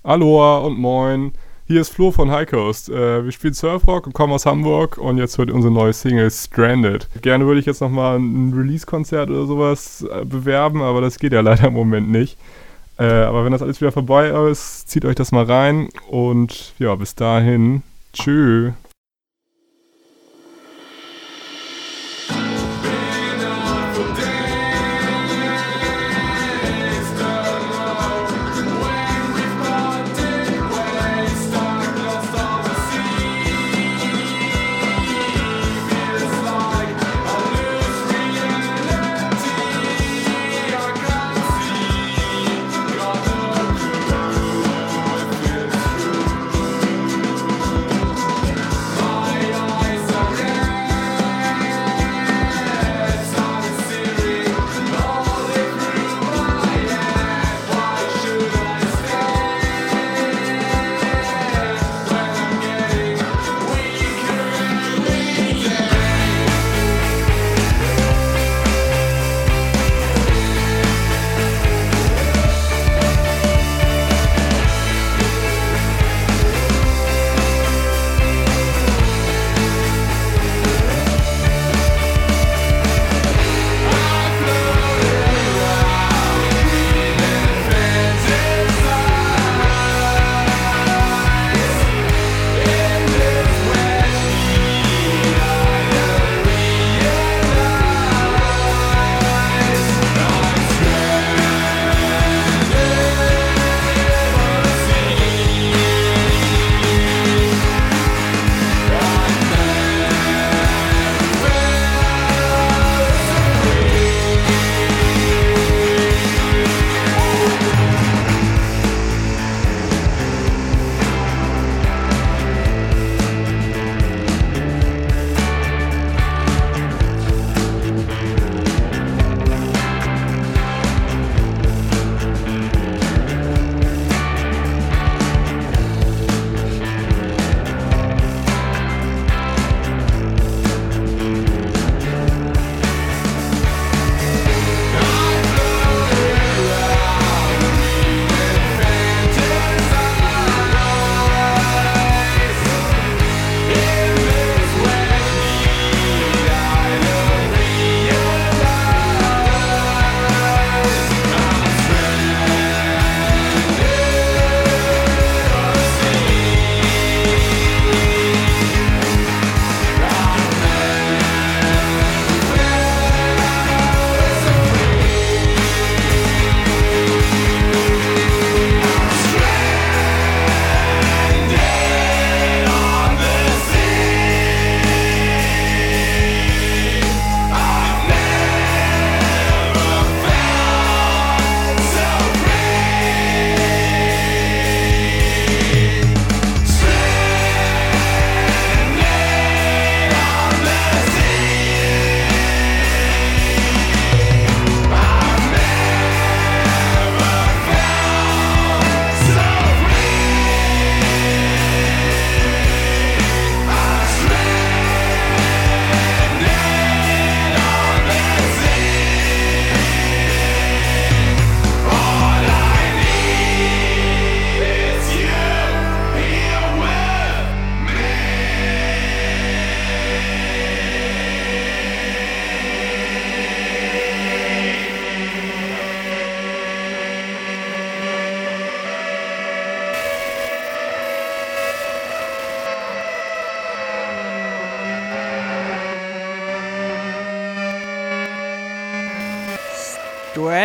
Aloha 0.02 0.58
und 0.58 0.78
moin. 0.78 1.32
Hier 1.68 1.80
ist 1.80 1.90
Flo 1.90 2.10
von 2.10 2.32
High 2.32 2.50
Coast. 2.50 2.88
Äh, 2.88 3.24
wir 3.24 3.30
spielen 3.30 3.54
Surfrock 3.54 4.06
und 4.06 4.14
kommen 4.14 4.32
aus 4.32 4.46
Hamburg 4.46 4.98
und 4.98 5.18
jetzt 5.18 5.38
hört 5.38 5.48
ihr 5.48 5.54
unsere 5.54 5.72
neue 5.72 5.92
Single 5.92 6.28
Stranded. 6.30 7.08
Gerne 7.22 7.46
würde 7.46 7.60
ich 7.60 7.66
jetzt 7.66 7.80
nochmal 7.80 8.18
ein 8.18 8.52
Release-Konzert 8.52 9.30
oder 9.30 9.46
sowas 9.46 10.04
äh, 10.10 10.24
bewerben, 10.24 10.82
aber 10.82 11.00
das 11.00 11.20
geht 11.20 11.32
ja 11.32 11.40
leider 11.40 11.68
im 11.68 11.74
Moment 11.74 12.10
nicht. 12.10 12.36
Äh, 12.98 13.04
aber 13.04 13.44
wenn 13.44 13.52
das 13.52 13.62
alles 13.62 13.80
wieder 13.80 13.92
vorbei 13.92 14.28
ist, 14.50 14.88
zieht 14.88 15.04
euch 15.04 15.14
das 15.14 15.30
mal 15.30 15.44
rein 15.44 15.88
und 16.08 16.72
ja, 16.78 16.96
bis 16.96 17.14
dahin. 17.14 17.82
Tschüss. 18.12 18.72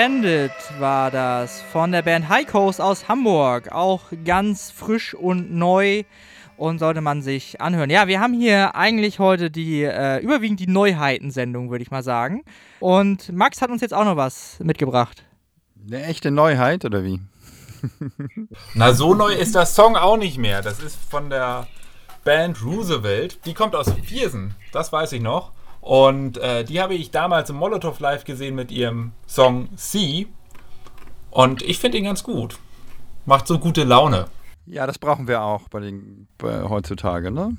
Stranded 0.07 0.53
war 0.79 1.11
das 1.11 1.61
von 1.61 1.91
der 1.91 2.01
Band 2.01 2.29
High 2.29 2.47
Coast 2.47 2.79
aus 2.79 3.09
Hamburg. 3.09 3.73
Auch 3.73 4.03
ganz 4.23 4.71
frisch 4.71 5.13
und 5.13 5.51
neu 5.51 6.03
und 6.55 6.79
sollte 6.79 7.01
man 7.01 7.21
sich 7.21 7.59
anhören. 7.59 7.89
Ja, 7.89 8.07
wir 8.07 8.21
haben 8.21 8.33
hier 8.33 8.73
eigentlich 8.73 9.19
heute 9.19 9.51
die 9.51 9.83
äh, 9.83 10.19
überwiegend 10.19 10.61
die 10.61 10.67
Neuheiten-Sendung, 10.67 11.71
würde 11.71 11.81
ich 11.81 11.91
mal 11.91 12.03
sagen. 12.03 12.45
Und 12.79 13.33
Max 13.33 13.61
hat 13.61 13.69
uns 13.69 13.81
jetzt 13.81 13.93
auch 13.93 14.05
noch 14.05 14.15
was 14.15 14.61
mitgebracht. 14.61 15.25
Eine 15.85 16.05
echte 16.05 16.31
Neuheit 16.31 16.85
oder 16.85 17.03
wie? 17.03 17.19
Na, 18.75 18.93
so 18.93 19.13
neu 19.13 19.33
ist 19.33 19.55
der 19.55 19.65
Song 19.65 19.97
auch 19.97 20.15
nicht 20.15 20.37
mehr. 20.37 20.61
Das 20.61 20.79
ist 20.79 20.95
von 20.95 21.29
der 21.29 21.67
Band 22.23 22.63
Roosevelt. 22.63 23.45
Die 23.45 23.53
kommt 23.53 23.75
aus 23.75 23.91
Viersen, 24.05 24.55
das 24.71 24.93
weiß 24.93 25.11
ich 25.11 25.21
noch. 25.21 25.51
Und 25.87 26.37
äh, 26.39 26.65
die 26.65 26.81
habe 26.81 26.95
ich 26.95 27.11
damals 27.11 27.49
im 27.49 27.55
Molotow 27.55 27.97
Live 28.01 28.25
gesehen 28.25 28.55
mit 28.55 28.73
ihrem 28.73 29.13
Song 29.25 29.69
Sea. 29.77 30.25
Und 31.31 31.61
ich 31.61 31.79
finde 31.79 31.97
ihn 31.97 32.03
ganz 32.03 32.23
gut. 32.23 32.59
Macht 33.25 33.47
so 33.47 33.57
gute 33.57 33.85
Laune. 33.85 34.25
Ja, 34.65 34.85
das 34.85 34.99
brauchen 34.99 35.29
wir 35.29 35.41
auch 35.41 35.69
bei 35.69 35.79
den 35.79 36.27
bei 36.37 36.63
heutzutage, 36.63 37.31
ne? 37.31 37.55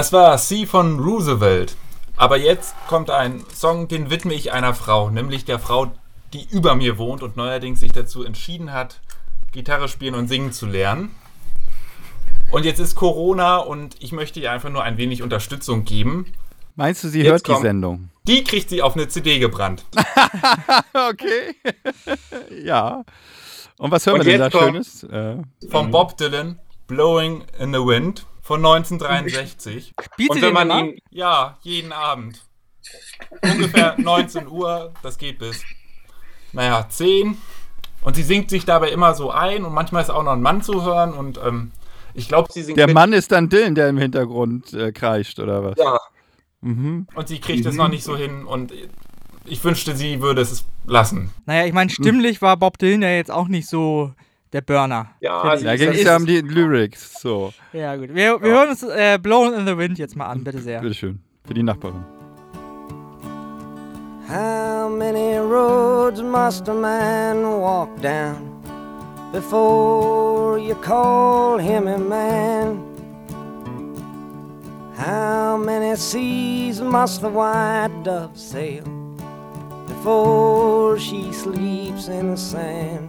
Das 0.00 0.14
war 0.14 0.38
Sea 0.38 0.64
von 0.66 0.98
Roosevelt. 0.98 1.76
Aber 2.16 2.38
jetzt 2.38 2.74
kommt 2.88 3.10
ein 3.10 3.44
Song, 3.54 3.86
den 3.86 4.08
widme 4.08 4.32
ich 4.32 4.50
einer 4.50 4.72
Frau, 4.72 5.10
nämlich 5.10 5.44
der 5.44 5.58
Frau, 5.58 5.92
die 6.32 6.48
über 6.50 6.74
mir 6.74 6.96
wohnt 6.96 7.22
und 7.22 7.36
neuerdings 7.36 7.80
sich 7.80 7.92
dazu 7.92 8.24
entschieden 8.24 8.72
hat, 8.72 9.02
Gitarre 9.52 9.88
spielen 9.88 10.14
und 10.14 10.26
singen 10.28 10.52
zu 10.52 10.64
lernen. 10.64 11.14
Und 12.50 12.64
jetzt 12.64 12.78
ist 12.78 12.94
Corona 12.94 13.58
und 13.58 13.94
ich 14.02 14.12
möchte 14.12 14.40
ihr 14.40 14.50
einfach 14.50 14.70
nur 14.70 14.82
ein 14.84 14.96
wenig 14.96 15.22
Unterstützung 15.22 15.84
geben. 15.84 16.32
Meinst 16.76 17.04
du, 17.04 17.08
sie 17.08 17.18
Jetzt 17.20 17.30
hört 17.32 17.46
die 17.48 17.52
kommt- 17.52 17.62
Sendung? 17.64 18.08
Die 18.26 18.42
kriegt 18.42 18.70
sie 18.70 18.80
auf 18.80 18.94
eine 18.94 19.06
CD 19.08 19.38
gebrannt. 19.38 19.84
okay. 20.94 21.56
ja. 22.64 23.04
Und 23.76 23.90
was 23.90 24.06
hören 24.06 24.20
Und 24.20 24.24
wir 24.26 24.38
denn 24.38 24.50
da 24.50 24.58
Schönes? 24.58 25.02
Äh, 25.02 25.36
Von 25.70 25.90
Bob 25.90 26.16
Dylan, 26.16 26.58
Blowing 26.86 27.44
in 27.58 27.74
the 27.74 27.80
Wind 27.80 28.24
von 28.50 28.66
1963. 28.66 29.94
Spielt 30.02 30.30
Und 30.30 30.36
sie 30.36 30.42
wenn 30.42 30.52
man 30.52 30.70
ihn, 30.70 30.98
ja, 31.10 31.56
jeden 31.62 31.92
Abend. 31.92 32.42
Ungefähr 33.42 33.94
19 33.96 34.48
Uhr, 34.48 34.92
das 35.04 35.18
geht 35.18 35.38
bis, 35.38 35.62
naja, 36.52 36.84
10. 36.88 37.38
Und 38.02 38.16
sie 38.16 38.24
singt 38.24 38.50
sich 38.50 38.64
dabei 38.64 38.90
immer 38.90 39.14
so 39.14 39.30
ein 39.30 39.64
und 39.64 39.72
manchmal 39.72 40.02
ist 40.02 40.10
auch 40.10 40.24
noch 40.24 40.32
ein 40.32 40.42
Mann 40.42 40.62
zu 40.62 40.82
hören 40.84 41.12
und 41.12 41.38
ähm, 41.46 41.70
ich 42.12 42.26
glaube, 42.26 42.52
sie 42.52 42.64
singt 42.64 42.76
der 42.76 42.88
mit 42.88 42.94
Mann 42.94 43.12
ist 43.12 43.30
dann 43.30 43.50
Dylan, 43.50 43.76
der 43.76 43.88
im 43.88 43.98
Hintergrund 43.98 44.72
äh, 44.72 44.90
kreischt, 44.90 45.38
oder 45.38 45.62
was? 45.62 45.78
Ja. 45.78 46.00
Mhm. 46.62 47.06
und 47.14 47.28
sie 47.28 47.38
kriegt 47.38 47.64
es 47.64 47.76
noch 47.76 47.88
nicht 47.88 48.02
so 48.02 48.16
hin 48.16 48.44
und 48.44 48.72
ich 49.44 49.62
wünschte, 49.62 49.94
sie 49.94 50.20
würde 50.20 50.40
es 50.40 50.64
lassen. 50.86 51.30
Naja, 51.46 51.66
ich 51.66 51.72
meine, 51.72 51.88
stimmlich 51.88 52.42
war 52.42 52.56
Bob 52.56 52.78
Dylan 52.78 53.02
ja 53.02 53.10
jetzt 53.10 53.30
auch 53.30 53.46
nicht 53.46 53.68
so 53.68 54.12
der 54.52 54.60
Burner. 54.62 55.06
Ja. 55.20 55.56
Da 55.56 55.76
ging 55.76 55.90
es 55.90 56.02
ja 56.02 56.16
um 56.16 56.26
die 56.26 56.40
Lyrics. 56.40 57.20
So, 57.20 57.52
Ja, 57.72 57.96
gut. 57.96 58.14
Wir, 58.14 58.40
wir 58.42 58.50
hören 58.52 58.70
uns 58.70 58.82
äh, 58.82 59.18
Blown 59.18 59.54
in 59.54 59.66
the 59.66 59.76
Wind 59.76 59.98
jetzt 59.98 60.16
mal 60.16 60.26
an, 60.26 60.42
bitte 60.44 60.58
sehr. 60.58 60.80
bitteschön. 60.80 61.20
Für 61.46 61.54
die 61.54 61.62
Nachbarin. 61.62 62.04
How 64.28 64.88
many 64.88 65.38
roads 65.38 66.22
must 66.22 66.68
a 66.68 66.74
man 66.74 67.42
walk 67.60 67.88
down 68.00 68.62
before 69.32 70.58
you 70.58 70.74
call 70.76 71.58
him 71.58 71.88
a 71.88 71.98
man? 71.98 72.78
How 74.96 75.56
many 75.56 75.96
seas 75.96 76.80
must 76.80 77.22
the 77.22 77.28
white 77.30 77.90
dove 78.04 78.36
sail 78.36 78.84
before 79.88 80.98
she 80.98 81.32
sleeps 81.32 82.08
in 82.08 82.30
the 82.32 82.36
sand? 82.36 83.08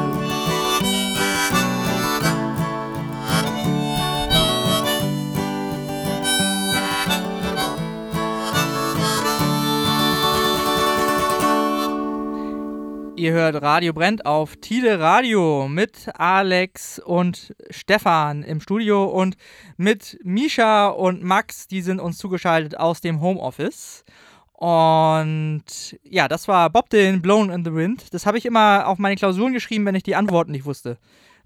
Ihr 13.21 13.33
hört 13.33 13.61
Radio 13.61 13.93
brennt 13.93 14.25
auf 14.25 14.55
Tide 14.55 14.99
Radio 14.99 15.67
mit 15.67 16.09
Alex 16.15 16.97
und 16.97 17.53
Stefan 17.69 18.41
im 18.41 18.59
Studio 18.61 19.03
und 19.03 19.37
mit 19.77 20.17
Misha 20.23 20.87
und 20.87 21.21
Max, 21.23 21.67
die 21.67 21.83
sind 21.83 21.99
uns 21.99 22.17
zugeschaltet 22.17 22.79
aus 22.79 22.99
dem 22.99 23.21
Homeoffice. 23.21 24.05
Und 24.53 25.65
ja, 26.01 26.27
das 26.27 26.47
war 26.47 26.71
Bob 26.71 26.89
Dylan, 26.89 27.21
Blown 27.21 27.51
in 27.51 27.63
the 27.63 27.75
Wind. 27.75 28.11
Das 28.11 28.25
habe 28.25 28.39
ich 28.39 28.45
immer 28.47 28.87
auf 28.87 28.97
meine 28.97 29.17
Klausuren 29.17 29.53
geschrieben, 29.53 29.85
wenn 29.85 29.93
ich 29.93 30.01
die 30.01 30.15
Antworten 30.15 30.49
nicht 30.49 30.65
wusste. 30.65 30.97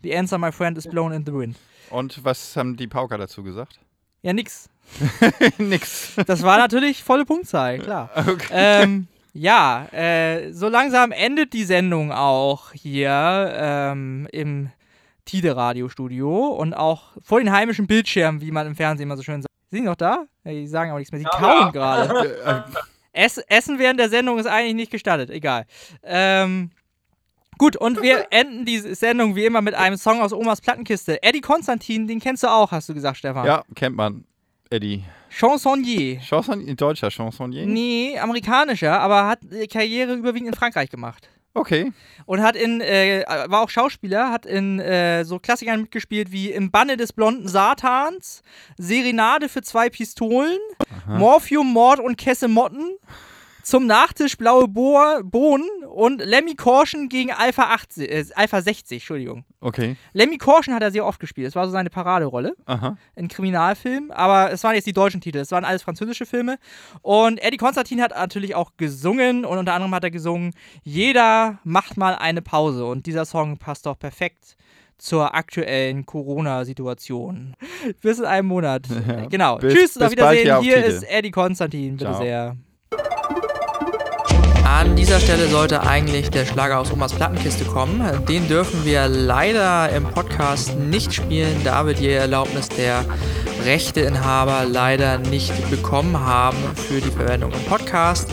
The 0.02 0.16
answer, 0.16 0.38
my 0.38 0.54
friend, 0.54 0.78
is 0.78 0.88
blown 0.88 1.12
in 1.12 1.26
the 1.26 1.34
wind. 1.34 1.58
Und 1.90 2.24
was 2.24 2.56
haben 2.56 2.78
die 2.78 2.88
Pauker 2.88 3.18
dazu 3.18 3.44
gesagt? 3.44 3.82
Ja, 4.22 4.32
nix. 4.32 4.70
Nix. 5.58 6.14
Das 6.26 6.42
war 6.42 6.58
natürlich 6.58 7.04
volle 7.04 7.26
Punktzahl, 7.26 7.80
klar. 7.80 8.12
Okay. 8.28 8.48
Ähm, 8.52 9.08
ja, 9.38 9.88
äh, 9.92 10.54
so 10.54 10.70
langsam 10.70 11.12
endet 11.12 11.52
die 11.52 11.66
Sendung 11.66 12.14
auch 12.14 12.72
hier 12.72 13.54
ähm, 13.54 14.30
im 14.32 14.70
Tide-Radio-Studio 15.26 16.48
und 16.48 16.74
auch 16.74 17.12
vor 17.22 17.40
den 17.40 17.52
heimischen 17.52 17.86
Bildschirmen, 17.86 18.40
wie 18.40 18.52
man 18.52 18.66
im 18.66 18.76
Fernsehen 18.76 19.08
immer 19.08 19.18
so 19.18 19.24
schön 19.24 19.42
sagt. 19.42 19.54
Sind 19.72 19.82
die 19.82 19.86
noch 19.86 19.96
da? 19.96 20.26
Ja, 20.46 20.52
die 20.52 20.68
sagen 20.68 20.92
aber 20.92 21.00
nichts 21.00 21.12
mehr. 21.12 21.20
Sie 21.20 21.26
kauen 21.26 21.74
gerade. 21.74 22.64
Ess, 23.12 23.38
Essen 23.50 23.78
während 23.78 24.00
der 24.00 24.08
Sendung 24.08 24.40
ist 24.40 24.46
eigentlich 24.46 24.76
nicht 24.76 24.92
gestattet. 24.92 25.30
Egal. 25.30 25.66
Ähm, 26.02 26.72
gut, 27.58 27.76
und 27.76 28.02
wir 28.02 28.28
enden 28.32 28.64
die 28.64 28.80
Sendung 28.80 29.36
wie 29.36 29.44
immer 29.44 29.62
mit 29.62 29.74
einem 29.74 29.98
Song 29.98 30.22
aus 30.22 30.32
Omas 30.32 30.62
Plattenkiste. 30.62 31.22
Eddie 31.22 31.42
Konstantin, 31.42 32.08
den 32.08 32.22
kennst 32.22 32.44
du 32.44 32.48
auch, 32.48 32.72
hast 32.72 32.88
du 32.88 32.94
gesagt, 32.94 33.18
Stefan. 33.18 33.46
Ja, 33.46 33.64
kennt 33.76 33.98
man. 33.98 34.24
Eddie. 34.70 35.04
Chansonnier. 35.38 36.20
Chanson, 36.22 36.76
deutscher 36.78 37.12
Chansonnier? 37.12 37.66
Nee, 37.66 38.18
amerikanischer, 38.18 39.00
aber 39.00 39.28
hat 39.28 39.40
äh, 39.52 39.68
Karriere 39.68 40.14
überwiegend 40.14 40.50
in 40.50 40.54
Frankreich 40.54 40.90
gemacht. 40.90 41.30
Okay. 41.54 41.92
Und 42.26 42.42
hat 42.42 42.56
in, 42.56 42.80
äh, 42.82 43.24
war 43.48 43.62
auch 43.62 43.70
Schauspieler, 43.70 44.30
hat 44.32 44.46
in 44.46 44.80
äh, 44.80 45.26
so 45.26 45.40
Klassikern 45.40 45.82
mitgespielt 45.82 46.32
wie 46.32 46.52
Im 46.52 46.72
Banne 46.72 46.96
des 46.96 47.12
blonden 47.12 47.48
Satans, 47.48 48.44
Serenade 48.78 49.50
für 49.50 49.62
zwei 49.62 49.90
Pistolen, 49.90 50.58
Aha. 51.06 51.18
Morphium, 51.18 51.72
Mord 51.72 52.00
und 52.00 52.18
Kesse 52.18 52.48
Motten, 52.48 52.98
Zum 53.66 53.88
Nachtisch 53.88 54.38
blaue 54.38 54.68
Bo 54.68 55.00
Bohnen 55.24 55.68
und 55.90 56.24
Lemmy 56.24 56.54
Caution 56.54 57.10
gegen 57.10 57.32
Alpha, 57.32 57.64
80, 57.74 58.12
äh, 58.12 58.24
Alpha 58.36 58.62
60, 58.62 58.98
Entschuldigung. 59.02 59.44
Okay. 59.60 59.96
Lemmy 60.14 60.38
Caution 60.38 60.76
hat 60.76 60.84
er 60.84 60.92
sehr 60.92 61.04
oft 61.04 61.20
gespielt. 61.20 61.48
Das 61.48 61.56
war 61.56 61.66
so 61.66 61.72
seine 61.72 61.90
Paraderolle 61.90 62.56
Aha. 62.68 62.96
in 63.16 63.28
Kriminalfilmen. 63.28 64.12
Aber 64.12 64.52
es 64.52 64.64
waren 64.64 64.76
jetzt 64.76 64.86
die 64.86 64.94
deutschen 64.94 65.20
Titel. 65.20 65.40
Es 65.40 65.50
waren 65.50 65.66
alles 65.66 65.82
französische 65.82 66.28
Filme. 66.28 66.60
Und 67.02 67.40
Eddie 67.44 67.58
Konstantin 67.58 68.04
hat 68.04 68.12
natürlich 68.12 68.54
auch 68.54 68.74
gesungen. 68.78 69.46
Und 69.46 69.58
unter 69.58 69.74
anderem 69.74 69.96
hat 69.96 70.04
er 70.04 70.12
gesungen, 70.12 70.54
jeder 70.84 71.58
macht 71.64 71.98
mal 71.98 72.14
eine 72.14 72.44
Pause. 72.44 72.86
Und 72.86 73.08
dieser 73.08 73.26
Song 73.26 73.58
passt 73.58 73.88
doch 73.88 73.98
perfekt 73.98 74.58
zur 75.00 75.34
aktuellen 75.34 76.06
Corona-Situation. 76.06 77.56
Bis 78.02 78.20
in 78.20 78.26
einem 78.26 78.48
Monat. 78.48 78.88
Ja, 79.08 79.26
genau. 79.26 79.58
bis- 79.58 79.74
Tschüss 79.74 79.98
und 79.98 80.04
auf 80.04 80.12
Wiedersehen. 80.12 80.62
hier 80.62 80.78
Hier 80.78 80.86
ist 80.86 81.04
Eddie 81.10 81.32
Konstantin. 81.32 81.98
Bitte 81.98 82.12
Ciao. 82.12 82.22
sehr. 82.22 82.56
An 84.86 84.96
dieser 84.96 85.20
Stelle 85.20 85.48
sollte 85.48 85.82
eigentlich 85.82 86.30
der 86.30 86.46
Schlager 86.46 86.80
aus 86.80 86.92
Omas 86.92 87.12
Plattenkiste 87.12 87.66
kommen. 87.66 88.04
Den 88.30 88.48
dürfen 88.48 88.86
wir 88.86 89.08
leider 89.08 89.90
im 89.90 90.04
Podcast 90.04 90.78
nicht 90.78 91.12
spielen, 91.12 91.60
da 91.64 91.88
wir 91.88 91.96
die 91.96 92.10
Erlaubnis 92.10 92.70
der 92.70 93.04
Rechteinhaber 93.66 94.66
leider 94.70 95.18
nicht 95.18 95.72
bekommen 95.72 96.20
haben 96.20 96.60
für 96.76 97.02
die 97.02 97.10
Verwendung 97.10 97.52
im 97.52 97.64
Podcast. 97.64 98.30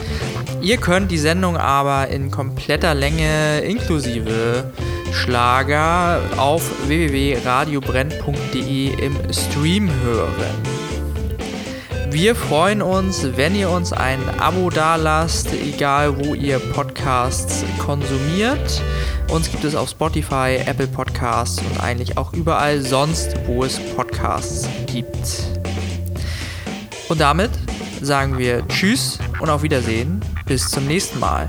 Ihr 0.60 0.76
könnt 0.76 1.10
die 1.10 1.16
Sendung 1.16 1.56
aber 1.56 2.08
in 2.08 2.30
kompletter 2.30 2.92
Länge 2.94 3.60
inklusive 3.60 4.70
Schlager 5.10 6.20
auf 6.36 6.70
www.radiobrenn.de 6.86 8.88
im 9.02 9.16
Stream 9.32 9.90
hören. 10.04 10.71
Wir 12.12 12.34
freuen 12.34 12.82
uns, 12.82 13.26
wenn 13.38 13.54
ihr 13.54 13.70
uns 13.70 13.90
ein 13.90 14.20
Abo 14.38 14.68
dalasst, 14.68 15.50
egal 15.54 16.22
wo 16.22 16.34
ihr 16.34 16.58
Podcasts 16.58 17.64
konsumiert. 17.78 18.82
Uns 19.30 19.50
gibt 19.50 19.64
es 19.64 19.74
auf 19.74 19.88
Spotify, 19.88 20.58
Apple 20.66 20.88
Podcasts 20.88 21.58
und 21.58 21.80
eigentlich 21.80 22.18
auch 22.18 22.34
überall 22.34 22.82
sonst, 22.82 23.34
wo 23.46 23.64
es 23.64 23.80
Podcasts 23.96 24.68
gibt. 24.86 25.42
Und 27.08 27.18
damit 27.18 27.50
sagen 28.02 28.36
wir 28.36 28.68
Tschüss 28.68 29.18
und 29.40 29.48
auf 29.48 29.62
Wiedersehen. 29.62 30.20
Bis 30.44 30.68
zum 30.68 30.86
nächsten 30.86 31.18
Mal. 31.18 31.46